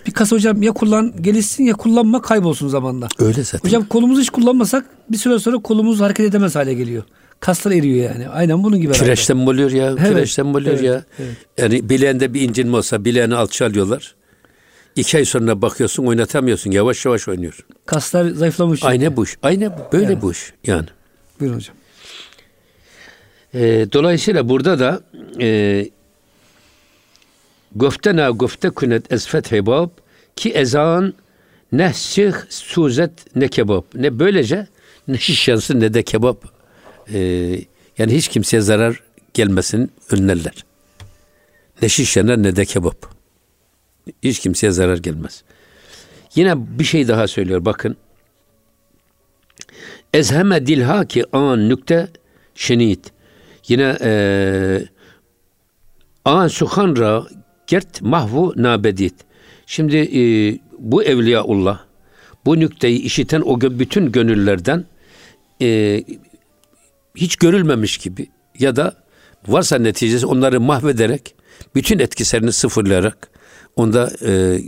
Bir 0.08 0.12
kas 0.12 0.32
hocam 0.32 0.62
ya 0.64 0.72
kullan 0.72 1.14
gelişsin 1.22 1.64
ya 1.64 1.74
kullanma 1.74 2.22
kaybolsun 2.22 2.68
zamanla. 2.68 3.08
Öyle 3.20 3.44
zaten. 3.44 3.68
Hocam 3.68 3.86
kolumuzu 3.86 4.22
hiç 4.22 4.30
kullanmasak 4.30 4.86
bir 5.12 5.18
süre 5.18 5.40
sonra 5.40 5.58
kolumuz 5.58 6.00
hareket 6.00 6.26
edemez 6.26 6.56
hale 6.56 6.74
geliyor. 6.74 7.04
Kaslar 7.40 7.72
eriyor 7.72 8.12
yani. 8.12 8.30
Aynen 8.30 8.64
bunun 8.64 8.82
gibi. 8.82 8.94
Kireçten 8.94 9.38
oluyor 9.38 9.72
ya? 9.72 9.96
Evet, 10.00 10.10
Kireçten 10.10 10.46
oluyor 10.46 10.74
evet, 10.74 10.84
ya? 10.84 11.04
evet. 11.20 11.38
Yani 11.58 11.90
bileğinde 11.90 12.34
bir 12.34 12.42
incinme 12.42 12.78
olsa 12.78 13.06
bileğini 13.06 13.36
alçalıyorlar. 13.36 14.16
İki 15.00 15.18
ay 15.18 15.26
sonra 15.26 15.62
bakıyorsun 15.62 16.06
oynatamıyorsun. 16.06 16.72
Yavaş 16.72 17.06
yavaş 17.06 17.28
oynuyor. 17.28 17.66
Kaslar 17.86 18.30
zayıflamış. 18.30 18.84
Aynı 18.84 19.18
bu 19.18 19.24
iş. 19.24 19.38
Aynı. 19.44 19.74
Böyle 19.94 20.04
Yani. 20.04 20.22
bu 20.22 20.32
iş. 20.32 20.54
Yani. 20.66 20.88
Buyurun 21.40 21.56
hocam. 21.56 21.76
E, 23.54 23.88
dolayısıyla 23.94 24.50
burada 24.50 24.80
da 24.80 25.02
e, 25.42 25.90
Göftena 27.76 28.30
göfte 28.30 28.70
künet 28.70 29.14
ezfet 29.14 29.52
hebab 29.52 29.90
ki 30.36 30.50
ezan 30.50 31.14
ne 31.72 31.94
sih 31.94 32.34
suzet 32.50 33.36
ne 33.36 33.48
kebap. 33.48 33.96
Ne 33.96 34.20
böylece 34.20 34.68
ne 35.08 35.18
şiş 35.20 35.48
yansın 35.48 35.80
ne 35.80 35.94
de 35.94 36.04
kebap. 36.04 36.46
E, 37.14 37.20
yani 37.98 38.16
hiç 38.16 38.28
kimseye 38.28 38.62
zarar 38.62 39.04
gelmesini 39.34 39.88
önlerler. 40.12 40.66
Ne 41.82 41.90
şiş 41.90 42.18
yanar 42.18 42.44
ne 42.44 42.56
de 42.56 42.66
kebap. 42.66 43.19
Hiç 44.24 44.40
kimseye 44.40 44.72
zarar 44.72 44.98
gelmez. 44.98 45.44
Yine 46.36 46.80
bir 46.80 46.84
şey 46.84 47.08
daha 47.08 47.28
söylüyor 47.28 47.66
bakın. 47.66 47.98
Ezheme 50.14 50.68
dilha 50.68 51.06
ki 51.06 51.26
an 51.34 51.70
nükte 51.70 52.08
şenit. 52.56 53.12
Yine 53.68 53.98
eee 54.02 54.86
an 56.26 56.48
suhan 56.48 56.98
ra 56.98 57.26
gert 57.68 58.02
mahvu 58.02 58.54
nabedit. 58.56 59.14
Şimdi 59.66 59.98
eee, 59.98 60.60
bu 60.80 61.04
evliyaullah 61.04 61.80
bu 62.46 62.60
nükteyi 62.60 63.00
işiten 63.02 63.42
o 63.42 63.62
bütün 63.62 64.12
gönüllerden 64.12 64.86
eee, 65.60 66.04
hiç 67.16 67.36
görülmemiş 67.36 67.98
gibi 67.98 68.28
ya 68.60 68.76
da 68.76 68.94
varsa 69.48 69.78
neticesi 69.78 70.26
onları 70.26 70.62
mahvederek 70.62 71.36
bütün 71.76 72.00
etkislerini 72.00 72.52
sıfırlayarak 72.52 73.30
onda 73.76 74.12
eee, 74.22 74.64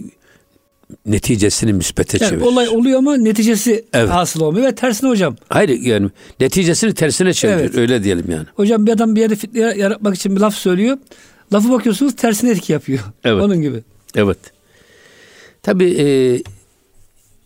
neticesini 1.05 1.73
müspete 1.73 2.17
Yani 2.21 2.29
çevirir. 2.29 2.45
olay 2.45 2.69
oluyor 2.69 2.97
ama 2.99 3.17
neticesi 3.17 3.85
Evet. 3.93 4.09
hasıl 4.09 4.41
olmuyor 4.41 4.67
ve 4.67 4.75
tersine 4.75 5.09
hocam. 5.09 5.35
Hayır 5.49 5.69
yani 5.69 6.09
neticesini 6.39 6.93
tersine 6.93 7.33
çevirir 7.33 7.59
Evet. 7.59 7.75
öyle 7.77 8.03
diyelim 8.03 8.31
yani. 8.31 8.45
Hocam 8.55 8.85
bir 8.85 8.91
adam 8.91 9.15
bir 9.15 9.21
yerde 9.21 9.35
fitne 9.35 9.59
yaratmak 9.59 10.15
için 10.15 10.35
bir 10.35 10.41
laf 10.41 10.55
söylüyor. 10.55 10.97
Lafı 11.53 11.69
bakıyorsunuz 11.71 12.15
tersine 12.15 12.51
etki 12.51 12.73
yapıyor. 12.73 12.99
Evet. 13.23 13.43
Onun 13.43 13.61
gibi. 13.61 13.83
Evet. 14.15 14.37
Tabii 15.63 15.95
e, 15.99 16.07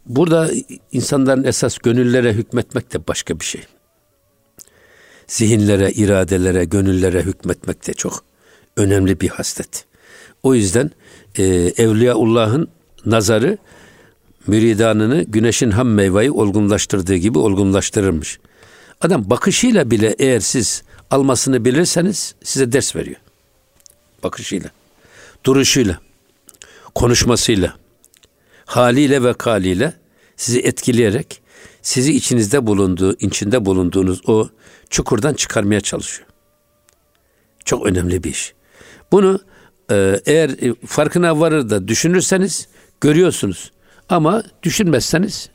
burada 0.05 0.49
insanların 0.91 1.43
esas 1.43 1.77
gönüllere 1.77 2.33
hükmetmek 2.33 2.93
de 2.93 3.07
başka 3.07 3.39
bir 3.39 3.45
şey. 3.45 3.61
Zihinlere, 5.27 5.91
iradelere, 5.91 6.65
gönüllere 6.65 7.21
hükmetmek 7.21 7.87
de 7.87 7.93
çok 7.93 8.23
önemli 8.77 9.21
bir 9.21 9.29
haslet. 9.29 9.85
O 10.45 10.55
yüzden 10.55 10.91
e, 11.37 11.43
Evliyaullah'ın 11.77 12.67
nazarı 13.05 13.57
müridanını 14.47 15.23
güneşin 15.23 15.71
ham 15.71 15.89
meyveyi 15.89 16.31
olgunlaştırdığı 16.31 17.15
gibi 17.15 17.37
olgunlaştırırmış. 17.39 18.39
Adam 19.01 19.29
bakışıyla 19.29 19.91
bile 19.91 20.15
eğer 20.19 20.39
siz 20.39 20.83
almasını 21.11 21.65
bilirseniz 21.65 22.35
size 22.43 22.71
ders 22.71 22.95
veriyor. 22.95 23.17
Bakışıyla, 24.23 24.69
duruşuyla, 25.43 25.99
konuşmasıyla, 26.95 27.75
haliyle 28.65 29.23
ve 29.23 29.33
kaliyle 29.33 29.93
sizi 30.37 30.59
etkileyerek 30.59 31.41
sizi 31.81 32.13
içinizde 32.13 32.67
bulunduğu, 32.67 33.15
içinde 33.19 33.65
bulunduğunuz 33.65 34.29
o 34.29 34.49
çukurdan 34.89 35.33
çıkarmaya 35.33 35.81
çalışıyor. 35.81 36.27
Çok 37.65 37.85
önemli 37.85 38.23
bir 38.23 38.29
iş. 38.29 38.53
Bunu 39.11 39.39
eğer 40.25 40.49
e, 40.49 40.75
farkına 40.85 41.39
varır 41.39 41.69
da 41.69 41.87
düşünürseniz 41.87 42.67
görüyorsunuz. 43.01 43.71
Ama 44.09 44.43
düşünmezseniz 44.63 45.49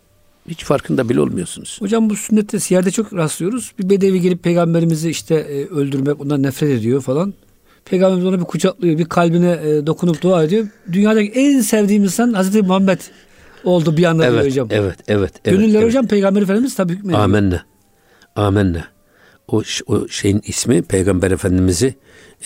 hiç 0.49 0.65
farkında 0.65 1.09
bile 1.09 1.21
olmuyorsunuz. 1.21 1.77
Hocam 1.81 2.11
bu 2.11 2.17
sünnette 2.17 2.61
siyerde 2.61 2.91
çok 2.91 3.15
rastlıyoruz. 3.15 3.73
Bir 3.79 3.91
bedevi 3.91 4.21
gelip 4.21 4.43
peygamberimizi 4.43 5.11
işte 5.11 5.35
e, 5.35 5.67
öldürmek, 5.67 6.21
ondan 6.21 6.43
nefret 6.43 6.71
ediyor 6.71 7.01
falan. 7.01 7.35
Peygamberimiz 7.85 8.27
ona 8.27 8.41
bir 8.41 8.45
kucaklıyor, 8.45 8.99
bir 8.99 9.05
kalbine 9.05 9.51
e, 9.51 9.87
dokunup 9.87 10.23
dua 10.23 10.45
ediyor. 10.45 10.67
Dünyadaki 10.93 11.31
en 11.31 11.61
sevdiğim 11.61 12.05
insan 12.05 12.33
Hazreti 12.33 12.63
Muhammed 12.63 13.01
oldu 13.65 13.97
bir 13.97 14.05
anda 14.05 14.23
diyor 14.23 14.35
Evet, 14.35 14.47
hocam. 14.47 14.69
evet, 14.71 14.97
evet, 15.09 15.33
evet. 15.45 15.59
Gönüller 15.59 15.79
evet. 15.79 15.89
hocam 15.89 16.07
Peygamber 16.07 16.43
Efendimiz 16.43 16.75
tabii 16.75 16.93
hükmediyor. 16.93 17.21
Amenna. 17.21 17.63
Amenna. 18.37 18.85
O, 19.49 19.63
o 19.87 20.09
şeyin 20.09 20.43
ismi 20.45 20.83
Peygamber 20.83 21.31
Efendimiz'i 21.31 21.95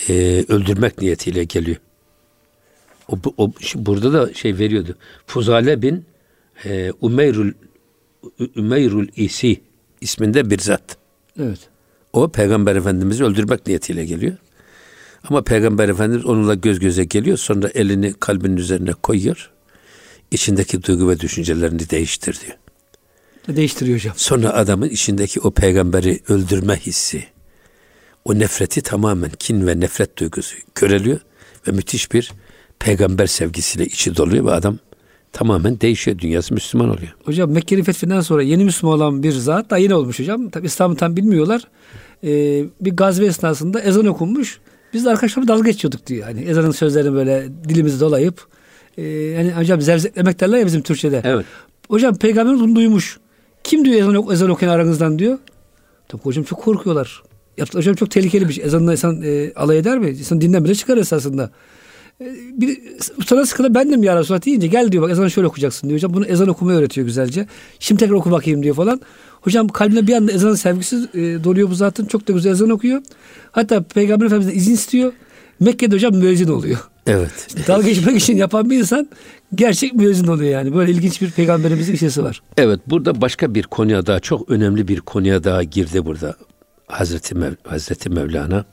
e, 0.09 0.45
öldürmek 0.47 1.01
niyetiyle 1.01 1.43
geliyor. 1.43 1.77
O, 3.07 3.17
o 3.37 3.51
burada 3.75 4.13
da 4.13 4.33
şey 4.33 4.57
veriyordu. 4.57 4.95
Fuzale 5.27 5.81
bin 5.81 6.05
e, 6.65 6.91
Umeyrul 7.01 7.51
Ümeyrul 8.55 9.07
İsi 9.15 9.61
isminde 10.01 10.49
bir 10.49 10.59
zat. 10.59 10.97
Evet. 11.39 11.59
O 12.13 12.29
Peygamber 12.29 12.75
Efendimiz'i 12.75 13.23
öldürmek 13.23 13.67
niyetiyle 13.67 14.05
geliyor. 14.05 14.37
Ama 15.29 15.43
Peygamber 15.43 15.89
Efendimiz 15.89 16.25
onunla 16.25 16.53
göz 16.53 16.79
göze 16.79 17.03
geliyor. 17.03 17.37
Sonra 17.37 17.69
elini 17.75 18.13
kalbinin 18.13 18.57
üzerine 18.57 18.93
koyuyor. 18.93 19.51
İçindeki 20.31 20.83
duygu 20.83 21.09
ve 21.09 21.19
düşüncelerini 21.19 21.89
değiştir 21.89 22.39
diyor. 22.45 22.57
Değiştiriyor 23.55 23.97
hocam. 23.97 24.13
Sonra 24.17 24.53
adamın 24.53 24.89
içindeki 24.89 25.39
o 25.39 25.51
peygamberi 25.51 26.19
öldürme 26.29 26.75
hissi, 26.75 27.23
o 28.25 28.39
nefreti 28.39 28.81
tamamen 28.81 29.31
kin 29.39 29.67
ve 29.67 29.79
nefret 29.79 30.17
duygusu 30.17 30.55
köreliyor 30.75 31.19
ve 31.67 31.71
müthiş 31.71 32.11
bir 32.11 32.31
peygamber 32.79 33.27
sevgisiyle 33.27 33.85
içi 33.85 34.15
doluyor 34.15 34.45
ve 34.45 34.51
adam 34.51 34.77
tamamen 35.31 35.81
değişiyor, 35.81 36.19
dünyası 36.19 36.53
Müslüman 36.53 36.89
oluyor. 36.89 37.15
Hocam 37.25 37.51
Mekke'nin 37.51 37.83
fethinden 37.83 38.21
sonra 38.21 38.43
yeni 38.43 38.63
Müslüman 38.63 38.95
olan 38.95 39.23
bir 39.23 39.31
zat 39.31 39.69
da 39.69 39.77
yeni 39.77 39.93
olmuş 39.93 40.19
hocam. 40.19 40.49
Tabi 40.49 40.65
İslam'ı 40.67 40.95
tam 40.95 41.15
bilmiyorlar. 41.15 41.61
Ee, 42.23 42.65
bir 42.81 42.95
gazve 42.95 43.25
esnasında 43.25 43.81
ezan 43.81 44.05
okunmuş. 44.05 44.59
Biz 44.93 45.05
de 45.05 45.09
arkadaşlarımla 45.09 45.53
dalga 45.53 45.69
geçiyorduk 45.69 46.07
diyor. 46.07 46.23
Hani 46.23 46.41
ezanın 46.41 46.71
sözlerini 46.71 47.13
böyle 47.13 47.47
dilimizi 47.69 47.99
dolayıp 47.99 48.47
e, 48.97 49.03
yani 49.07 49.51
hocam 49.51 49.81
zevzeklemek 49.81 50.39
derler 50.39 50.57
ya 50.57 50.65
bizim 50.65 50.81
Türkçe'de. 50.81 51.21
Evet. 51.23 51.45
Hocam 51.89 52.15
peygamber 52.15 52.55
bunu 52.59 52.75
duymuş. 52.75 53.19
Kim 53.63 53.85
diyor 53.85 53.95
ezan, 53.95 54.31
ezan 54.31 54.49
okuyan 54.49 54.73
aranızdan 54.73 55.19
diyor. 55.19 55.37
Tabii 56.07 56.21
hocam 56.21 56.43
çok 56.43 56.61
korkuyorlar. 56.61 57.23
Yaptığı 57.57 57.77
hocam 57.77 57.95
çok 57.95 58.11
tehlikeli 58.11 58.47
bir 58.47 58.53
şey. 58.53 58.65
Ezanla 58.65 58.91
insan 58.91 59.21
e, 59.21 59.51
alay 59.55 59.77
eder 59.77 59.99
mi? 59.99 60.09
İnsan 60.09 60.41
dinden 60.41 60.63
bile 60.63 60.75
çıkar 60.75 60.97
esasında. 60.97 61.51
E, 62.21 62.25
bir 62.53 62.79
sonra 63.25 63.45
sıkıla 63.45 63.75
bendim 63.75 64.03
ya 64.03 64.19
Resulallah 64.19 64.45
deyince 64.45 64.67
gel 64.67 64.91
diyor 64.91 65.03
bak 65.03 65.11
ezanı 65.11 65.31
şöyle 65.31 65.47
okuyacaksın 65.47 65.87
diyor 65.87 65.97
hocam. 65.97 66.13
Bunu 66.13 66.25
ezan 66.25 66.47
okumayı 66.47 66.77
öğretiyor 66.77 67.07
güzelce. 67.07 67.47
Şimdi 67.79 67.99
tekrar 67.99 68.15
oku 68.15 68.31
bakayım 68.31 68.63
diyor 68.63 68.75
falan. 68.75 69.01
Hocam 69.41 69.67
kalbine 69.67 70.07
bir 70.07 70.13
anda 70.13 70.31
ezanın 70.31 70.55
sevgisi 70.55 70.95
e, 70.95 71.43
doluyor 71.43 71.69
bu 71.69 71.75
zatın. 71.75 72.05
Çok 72.05 72.27
da 72.27 72.33
güzel 72.33 72.51
ezan 72.51 72.69
okuyor. 72.69 73.01
Hatta 73.51 73.83
Peygamber 73.83 74.25
Efendimiz'den 74.25 74.57
izin 74.57 74.73
istiyor. 74.73 75.13
Mekke'de 75.59 75.95
hocam 75.95 76.15
müezzin 76.15 76.47
oluyor. 76.47 76.77
Evet. 77.07 77.47
Dalga 77.67 77.87
geçmek 77.87 78.17
için 78.17 78.37
yapan 78.37 78.69
bir 78.69 78.77
insan 78.79 79.09
gerçek 79.55 79.93
müezzin 79.93 80.27
oluyor 80.27 80.51
yani. 80.51 80.75
Böyle 80.75 80.91
ilginç 80.91 81.21
bir 81.21 81.31
peygamberimizin 81.31 81.95
şeysi 81.95 82.23
var. 82.23 82.41
Evet 82.57 82.79
burada 82.87 83.21
başka 83.21 83.55
bir 83.55 83.63
konuya 83.63 84.05
daha 84.05 84.19
çok 84.19 84.49
önemli 84.49 84.87
bir 84.87 84.99
konuya 84.99 85.43
daha 85.43 85.63
girdi 85.63 86.05
burada 86.05 86.35
Hazreti, 86.87 87.35
Mev 87.35 87.53
Hazreti 87.63 88.09
Mevlana. 88.09 88.65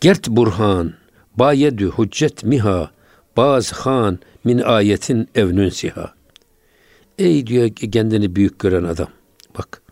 Gert 0.00 0.28
burhan 0.28 0.94
bayedü 1.36 1.90
hüccet 1.98 2.44
miha 2.44 2.90
baz 3.36 3.72
han 3.72 4.18
min 4.44 4.58
ayetin 4.58 5.28
evnün 5.34 5.68
siha. 5.68 6.14
Ey 7.18 7.46
diyor 7.46 7.70
kendini 7.70 8.36
büyük 8.36 8.58
gören 8.58 8.84
adam. 8.84 9.08
Bak 9.58 9.82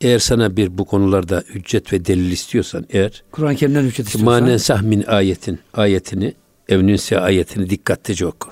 eğer 0.00 0.18
sana 0.18 0.56
bir 0.56 0.78
bu 0.78 0.84
konularda 0.84 1.44
hüccet 1.48 1.92
ve 1.92 2.04
delil 2.04 2.32
istiyorsan 2.32 2.86
eğer 2.90 3.22
Kur'an-ı 3.30 3.56
Kerim'den 3.56 3.82
hüccet 3.82 4.06
istiyorsan. 4.06 4.42
Manen 4.42 4.56
sahmin 4.56 5.02
ayetin 5.02 5.58
ayetini 5.74 6.34
evnünse 6.68 7.20
ayetini 7.20 7.70
dikkatlice 7.70 8.26
oku. 8.26 8.50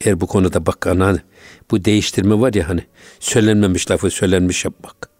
Eğer 0.00 0.20
bu 0.20 0.26
konuda 0.26 0.66
bak 0.66 0.86
hani 0.86 1.18
bu 1.70 1.84
değiştirme 1.84 2.40
var 2.40 2.54
ya 2.54 2.68
hani 2.68 2.80
söylenmemiş 3.20 3.90
lafı 3.90 4.10
söylenmiş 4.10 4.64
yapmak 4.64 5.11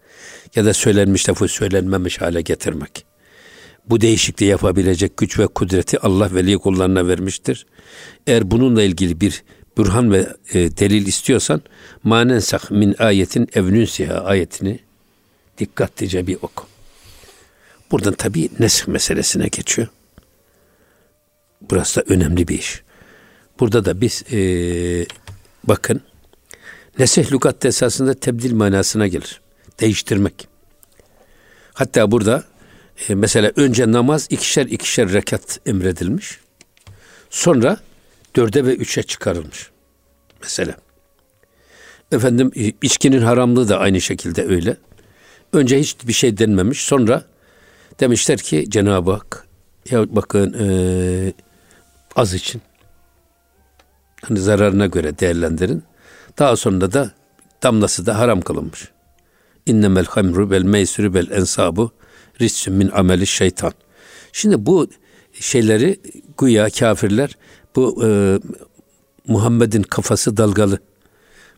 ya 0.54 0.64
da 0.64 0.74
söylenmiş 0.74 1.28
lafı 1.28 1.48
söylenmemiş 1.48 2.20
hale 2.20 2.40
getirmek. 2.40 3.04
Bu 3.86 4.00
değişikliği 4.00 4.44
yapabilecek 4.44 5.16
güç 5.16 5.38
ve 5.38 5.46
kudreti 5.46 5.98
Allah 5.98 6.34
veli 6.34 6.58
kullarına 6.58 7.08
vermiştir. 7.08 7.66
Eğer 8.26 8.50
bununla 8.50 8.82
ilgili 8.82 9.20
bir 9.20 9.42
bürhan 9.78 10.12
ve 10.12 10.26
e, 10.52 10.76
delil 10.76 11.06
istiyorsan 11.06 11.62
manen 12.02 12.38
sah 12.38 12.70
min 12.70 12.94
ayetin 12.98 13.48
evnün 13.54 13.84
siha 13.84 14.14
ayetini 14.14 14.78
dikkatlice 15.58 16.26
bir 16.26 16.36
oku. 16.36 16.66
Buradan 17.90 18.14
tabii 18.14 18.48
nesih 18.58 18.88
meselesine 18.88 19.48
geçiyor. 19.48 19.88
Burası 21.70 22.00
da 22.00 22.14
önemli 22.14 22.48
bir 22.48 22.58
iş. 22.58 22.82
Burada 23.60 23.84
da 23.84 24.00
biz 24.00 24.24
e, 24.32 24.38
bakın 25.64 26.00
nesih 26.98 27.32
lügatte 27.32 27.68
esasında 27.68 28.14
tebdil 28.14 28.52
manasına 28.52 29.06
gelir. 29.06 29.41
Değiştirmek. 29.82 30.48
Hatta 31.74 32.10
burada 32.10 32.44
e, 33.08 33.14
mesela 33.14 33.52
önce 33.56 33.92
namaz 33.92 34.26
ikişer 34.30 34.66
ikişer 34.66 35.12
rekat 35.12 35.60
emredilmiş. 35.66 36.38
Sonra 37.30 37.76
dörde 38.36 38.66
ve 38.66 38.76
üçe 38.76 39.02
çıkarılmış. 39.02 39.70
Mesela. 40.42 40.76
Efendim 42.12 42.52
içkinin 42.82 43.22
haramlığı 43.22 43.68
da 43.68 43.78
aynı 43.78 44.00
şekilde 44.00 44.44
öyle. 44.44 44.76
Önce 45.52 45.78
hiçbir 45.78 46.12
şey 46.12 46.38
denmemiş. 46.38 46.80
Sonra 46.84 47.24
demişler 48.00 48.38
ki 48.38 48.64
Cenab-ı 48.68 49.12
Hak 49.12 49.46
ya 49.90 50.16
bakın 50.16 50.56
e, 50.60 51.32
az 52.16 52.34
için 52.34 52.62
hani 54.22 54.38
zararına 54.38 54.86
göre 54.86 55.18
değerlendirin. 55.18 55.82
Daha 56.38 56.56
sonra 56.56 56.92
da 56.92 57.10
damlası 57.62 58.06
da 58.06 58.18
haram 58.18 58.40
kılınmış. 58.40 58.88
İnnemel 59.66 60.04
hamru 60.04 60.50
bel 60.50 60.62
meysürü 60.62 61.14
bel 61.14 61.30
ensabu 61.30 61.90
rissün 62.40 62.74
min 62.74 62.88
ameli 62.88 63.26
şeytan. 63.26 63.72
Şimdi 64.32 64.66
bu 64.66 64.88
şeyleri 65.40 66.00
güya 66.38 66.70
kafirler 66.70 67.36
bu 67.76 68.06
e, 68.06 68.38
Muhammed'in 69.28 69.82
kafası 69.82 70.36
dalgalı. 70.36 70.78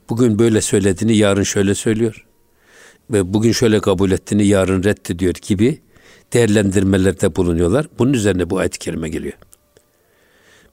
Bugün 0.08 0.38
böyle 0.38 0.60
söylediğini 0.60 1.16
yarın 1.16 1.42
şöyle 1.42 1.74
söylüyor. 1.74 2.26
Ve 3.10 3.34
bugün 3.34 3.52
şöyle 3.52 3.80
kabul 3.80 4.10
ettiğini 4.10 4.46
yarın 4.46 4.82
reddediyor 4.82 5.34
gibi 5.34 5.80
değerlendirmelerde 6.32 7.36
bulunuyorlar. 7.36 7.86
Bunun 7.98 8.12
üzerine 8.12 8.50
bu 8.50 8.58
ayet-i 8.58 8.78
kerime 8.78 9.08
geliyor. 9.08 9.34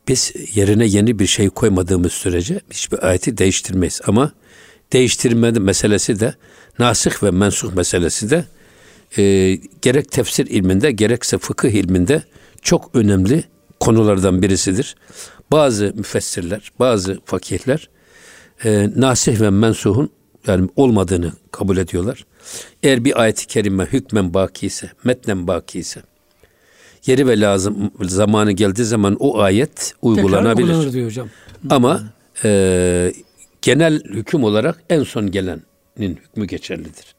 Biz 0.08 0.32
yerine 0.54 0.86
yeni 0.86 1.18
bir 1.18 1.26
şey 1.26 1.48
koymadığımız 1.48 2.12
sürece 2.12 2.60
hiçbir 2.70 3.08
ayeti 3.08 3.38
değiştirmeyiz. 3.38 4.00
Ama 4.06 4.32
değiştirme 4.92 5.50
meselesi 5.50 6.20
de 6.20 6.34
nasih 6.78 7.22
ve 7.22 7.30
mensuh 7.30 7.72
meselesi 7.72 8.30
de 8.30 8.44
e, 9.18 9.54
gerek 9.82 10.10
tefsir 10.10 10.46
ilminde 10.46 10.90
gerekse 10.90 11.38
fıkıh 11.38 11.70
ilminde 11.70 12.22
çok 12.62 12.90
önemli 12.94 13.44
konulardan 13.80 14.42
birisidir. 14.42 14.96
Bazı 15.50 15.92
müfessirler, 15.96 16.72
bazı 16.78 17.20
fakihler 17.24 17.88
e, 18.64 18.90
nasih 18.96 19.40
ve 19.40 19.50
mensuhun 19.50 20.10
yani 20.46 20.68
olmadığını 20.76 21.32
kabul 21.50 21.76
ediyorlar. 21.76 22.26
Eğer 22.82 23.04
bir 23.04 23.20
ayet-i 23.20 23.46
kerime 23.46 23.84
hükmen 23.84 24.34
baki 24.34 24.66
ise, 24.66 24.90
metnen 25.04 25.46
baki 25.46 25.78
ise, 25.78 26.02
yeri 27.06 27.26
ve 27.26 27.40
lazım 27.40 27.90
zamanı 28.00 28.52
geldiği 28.52 28.84
zaman 28.84 29.16
o 29.20 29.40
ayet 29.40 29.94
uygulanabilir. 30.02 30.92
diyor 30.92 31.06
hocam. 31.06 31.28
Ama 31.70 32.02
e, 32.44 33.12
genel 33.62 34.04
hüküm 34.04 34.44
olarak 34.44 34.82
en 34.90 35.02
son 35.02 35.30
gelenin 35.30 35.62
hükmü 35.98 36.46
geçerlidir. 36.46 37.14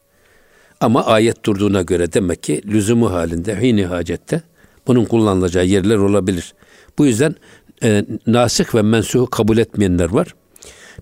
Ama 0.79 1.05
ayet 1.05 1.45
durduğuna 1.45 1.81
göre 1.81 2.13
demek 2.13 2.43
ki 2.43 2.61
lüzumu 2.65 3.11
halinde, 3.11 3.61
hini 3.61 3.85
hacette 3.85 4.41
bunun 4.87 5.05
kullanılacağı 5.05 5.65
yerler 5.65 5.95
olabilir. 5.95 6.53
Bu 6.97 7.05
yüzden 7.05 7.35
e, 7.83 8.05
nasık 8.27 8.75
ve 8.75 8.81
mensuhu 8.81 9.29
kabul 9.29 9.57
etmeyenler 9.57 10.09
var. 10.09 10.35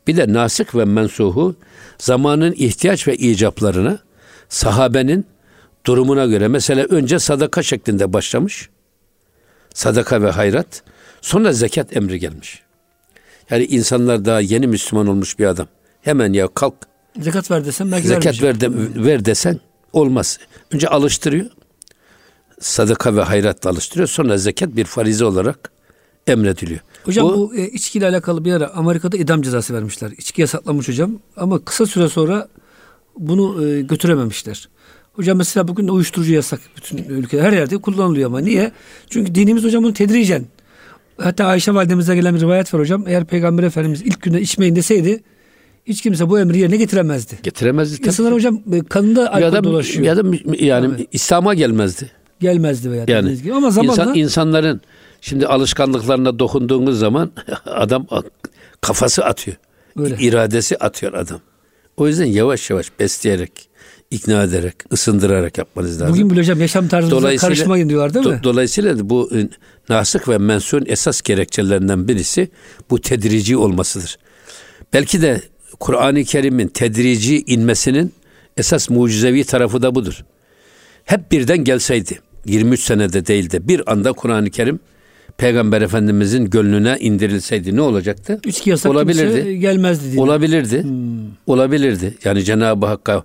Bir 0.08 0.18
de 0.18 0.34
nasık 0.34 0.76
ve 0.76 0.86
mensuhu 0.86 1.56
zamanın 1.98 2.54
ihtiyaç 2.58 3.08
ve 3.08 3.16
icaplarına 3.16 4.00
sahabenin 4.50 5.26
durumuna 5.86 6.26
göre 6.26 6.48
mesela 6.48 6.84
önce 6.84 7.20
sadaka 7.20 7.64
şeklinde 7.64 8.14
başlamış. 8.14 8.70
Sadaka 9.74 10.22
ve 10.22 10.32
hayrat. 10.32 10.84
Sonra 11.22 11.54
zekat 11.54 11.98
emri 11.98 12.20
gelmiş. 12.20 12.62
Yani 13.50 13.66
insanlar 13.66 14.26
daha 14.26 14.42
yeni 14.42 14.68
Müslüman 14.68 15.08
olmuş 15.08 15.40
bir 15.40 15.46
adam. 15.46 15.68
Hemen 16.02 16.34
ya 16.34 16.48
kalk. 16.48 16.91
Zekat 17.20 17.52
ver 17.52 17.66
desen 17.66 17.92
belki 17.92 18.08
Zekat 18.08 18.42
ver, 18.42 18.62
de, 18.62 18.70
ver 18.96 19.26
desen 19.26 19.60
olmaz. 19.94 20.40
Önce 20.72 20.88
alıştırıyor. 20.88 21.46
Sadaka 22.60 23.16
ve 23.16 23.22
hayratla 23.22 23.70
alıştırıyor. 23.70 24.08
Sonra 24.08 24.38
zekat 24.38 24.76
bir 24.76 24.86
farize 24.86 25.26
olarak 25.26 25.72
emrediliyor. 26.28 26.80
Hocam 27.04 27.28
bu, 27.28 27.38
bu 27.38 27.56
e, 27.56 27.68
içkiyle 27.68 28.08
alakalı 28.08 28.46
bir 28.46 28.54
ara 28.54 28.74
Amerika'da 28.74 29.18
idam 29.18 29.42
cezası 29.42 29.74
vermişler. 29.74 30.12
İçki 30.18 30.42
yasaklamış 30.42 30.88
hocam 30.88 31.20
ama 31.38 31.60
kısa 31.60 31.86
süre 31.86 32.10
sonra 32.10 32.48
bunu 33.18 33.68
e, 33.68 33.82
götürememişler. 33.82 34.70
Hocam 35.14 35.38
mesela 35.38 35.68
bugün 35.68 35.88
de 35.88 35.92
uyuşturucu 35.92 36.34
yasak 36.34 36.60
bütün 36.78 36.98
ülkede 36.98 37.42
her 37.42 37.54
yerde 37.54 37.78
kullanılıyor 37.78 38.30
ama 38.30 38.40
niye? 38.40 38.72
Çünkü 39.10 39.36
dinimiz 39.36 39.64
hocam 39.64 39.84
bunu 39.84 39.94
tedricen 39.94 40.46
hatta 41.18 41.46
Ayşe 41.46 41.74
validemize 41.74 42.16
gelen 42.16 42.36
bir 42.36 42.42
rivayet 42.42 42.74
var 42.74 42.82
hocam. 42.82 43.08
Eğer 43.08 43.26
Peygamber 43.26 43.64
Efendimiz 43.64 44.02
ilk 44.02 44.22
günde 44.22 44.42
içmeyin 44.42 44.76
deseydi 44.76 45.24
hiç 45.86 46.02
kimse 46.02 46.30
bu 46.30 46.40
emri 46.40 46.58
yerine 46.58 46.78
getiremezdi. 46.78 47.40
Getiremezdi. 47.44 48.08
İnsanlar 48.08 48.34
hocam 48.34 48.62
e, 48.74 48.84
kanında 48.84 49.30
alkol 49.34 49.42
ya 49.42 49.54
da, 49.54 49.64
dolaşıyor. 49.64 50.06
Ya 50.06 50.18
da 50.18 50.22
yani 50.60 50.92
Tabii. 50.92 51.08
İslam'a 51.12 51.54
gelmezdi. 51.54 52.12
Gelmezdi 52.40 52.92
veya 52.92 53.06
yani, 53.08 53.38
gibi. 53.38 53.54
Ama 53.54 53.72
zamanla 53.72 54.02
insan, 54.02 54.16
insanların 54.16 54.82
şimdi 55.22 55.48
alışkanlıklarına 55.48 56.40
dokunduğunuz 56.40 57.00
zaman 57.00 57.32
adam 57.66 58.08
kafası 58.82 59.26
atıyor. 59.26 59.58
Öyle. 59.98 60.18
İradesi 60.20 60.78
atıyor 60.78 61.14
adam. 61.14 61.40
O 61.98 62.08
yüzden 62.08 62.26
yavaş 62.26 62.70
yavaş 62.70 63.00
besleyerek, 63.00 63.52
ikna 64.12 64.44
ederek, 64.44 64.76
ısındırarak 64.94 65.58
yapmanız 65.58 66.02
lazım. 66.02 66.14
Bugün 66.14 66.30
bile 66.30 66.40
hocam 66.40 66.62
yaşam 66.62 66.88
tarzımıza 66.88 67.36
karışmayın 67.36 67.90
diyorlar 67.90 68.14
değil 68.14 68.26
mi? 68.26 68.40
Do, 68.40 68.44
dolayısıyla 68.44 69.10
bu 69.10 69.30
e, 69.36 69.50
nasık 69.90 70.30
ve 70.30 70.38
mensun 70.38 70.84
esas 70.86 71.22
gerekçelerinden 71.22 72.08
birisi 72.08 72.50
bu 72.90 73.02
tedrici 73.02 73.58
olmasıdır. 73.58 74.18
Belki 74.94 75.22
de 75.22 75.42
Kur'an-ı 75.80 76.24
Kerim'in 76.24 76.68
tedrici 76.68 77.44
inmesinin 77.48 78.14
esas 78.58 78.90
mucizevi 78.90 79.44
tarafı 79.44 79.82
da 79.82 79.96
budur. 79.96 80.26
Hep 81.06 81.32
birden 81.32 81.64
gelseydi, 81.64 82.20
23 82.46 82.80
senede 82.80 83.26
değil 83.26 83.52
de 83.52 83.68
bir 83.68 83.92
anda 83.92 84.14
Kur'an-ı 84.14 84.50
Kerim 84.50 84.80
Peygamber 85.38 85.82
Efendimizin 85.82 86.50
gönlüne 86.50 86.98
indirilseydi 87.00 87.76
ne 87.76 87.82
olacaktı? 87.82 88.40
Üç 88.46 88.68
yasak 88.68 88.92
olabilirdi. 88.92 89.60
gelmezdi. 89.60 90.12
Diye. 90.12 90.22
Olabilirdi. 90.22 90.84
Hmm. 90.84 90.92
Olabilirdi. 91.48 92.18
Yani 92.24 92.44
Cenab-ı 92.44 92.86
Hakk'a 92.86 93.24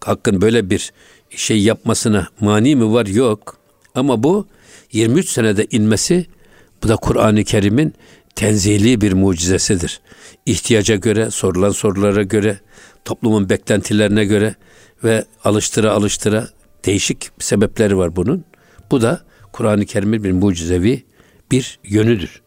Hakk'ın 0.00 0.40
böyle 0.40 0.70
bir 0.70 0.92
şey 1.30 1.62
yapmasına 1.62 2.28
mani 2.40 2.76
mi 2.76 2.92
var? 2.92 3.06
Yok. 3.06 3.56
Ama 3.94 4.22
bu 4.22 4.46
23 4.92 5.28
senede 5.28 5.66
inmesi 5.70 6.26
bu 6.82 6.88
da 6.88 6.96
Kur'an-ı 6.96 7.44
Kerim'in 7.44 7.94
tenzili 8.34 9.00
bir 9.00 9.12
mucizesidir. 9.12 10.00
İhtiyaca 10.46 10.96
göre, 10.96 11.30
sorulan 11.30 11.70
sorulara 11.70 12.22
göre, 12.22 12.58
toplumun 13.04 13.48
beklentilerine 13.48 14.24
göre 14.24 14.54
ve 15.04 15.24
alıştıra 15.44 15.92
alıştıra 15.92 16.48
Değişik 16.84 17.30
sebepleri 17.38 17.96
var 17.96 18.16
bunun. 18.16 18.44
Bu 18.90 19.02
da 19.02 19.20
Kur'an-ı 19.52 19.86
Kerim'in 19.86 20.24
bir 20.24 20.32
mucizevi 20.32 21.04
bir 21.50 21.78
yönüdür. 21.84 22.42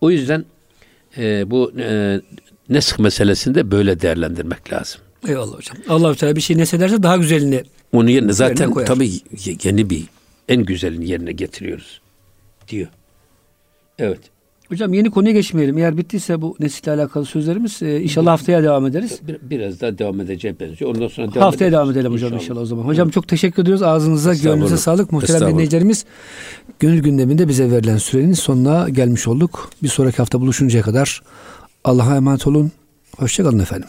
O 0.00 0.10
yüzden 0.10 0.44
e, 1.16 1.50
bu 1.50 1.72
e, 1.78 2.20
nesk 2.68 2.98
meselesinde 2.98 3.70
böyle 3.70 4.00
değerlendirmek 4.00 4.72
lazım. 4.72 5.00
Eyvallah 5.28 5.56
hocam. 5.56 5.76
allah 5.88 6.14
Teala 6.14 6.36
bir 6.36 6.40
şey 6.40 6.58
nesederse 6.58 7.02
daha 7.02 7.16
güzelini 7.16 7.62
Onu 7.92 8.10
yerine 8.10 8.32
zaten 8.32 8.68
Yerine 8.68 8.84
tabii 8.84 9.10
ye- 9.44 9.56
yeni 9.62 9.90
bir 9.90 10.04
en 10.48 10.64
güzelini 10.64 11.08
yerine 11.10 11.32
getiriyoruz 11.32 12.00
diyor. 12.68 12.88
Evet. 13.98 14.20
Hocam 14.68 14.92
yeni 14.94 15.10
konuya 15.10 15.32
geçmeyelim. 15.32 15.78
Eğer 15.78 15.96
bittiyse 15.96 16.42
bu 16.42 16.56
nesille 16.60 16.92
alakalı 16.92 17.24
sözlerimiz 17.24 17.82
e, 17.82 18.00
inşallah 18.00 18.30
haftaya 18.32 18.62
devam 18.62 18.86
ederiz. 18.86 19.20
Bir- 19.28 19.38
biraz 19.42 19.80
daha 19.80 19.98
devam 19.98 20.20
edeceğe 20.20 20.60
benziyor. 20.60 20.94
Ondan 20.94 21.08
sonra 21.08 21.34
devam 21.34 21.42
Haftaya 21.42 21.68
ederiz. 21.68 21.72
devam 21.72 21.90
edelim 21.90 22.12
hocam 22.12 22.32
inşallah, 22.32 22.60
o 22.60 22.66
zaman. 22.66 22.82
Hocam 22.84 23.10
çok 23.10 23.28
teşekkür 23.28 23.62
ediyoruz. 23.62 23.82
Ağzınıza, 23.82 24.34
gönlünüze 24.34 24.76
sağlık. 24.76 25.12
Muhterem 25.12 25.48
dinleyicilerimiz 25.52 26.04
gönül 26.80 27.02
gündeminde 27.02 27.48
bize 27.48 27.70
verilen 27.70 27.96
sürenin 27.96 28.32
sonuna 28.32 28.88
gelmiş 28.88 29.28
olduk. 29.28 29.70
Bir 29.82 29.88
sonraki 29.88 30.16
hafta 30.16 30.40
buluşuncaya 30.40 30.82
kadar 30.84 31.22
Allah'a 31.84 32.16
emanet 32.16 32.46
olun. 32.46 32.72
Hoşçakalın 33.18 33.58
efendim. 33.58 33.88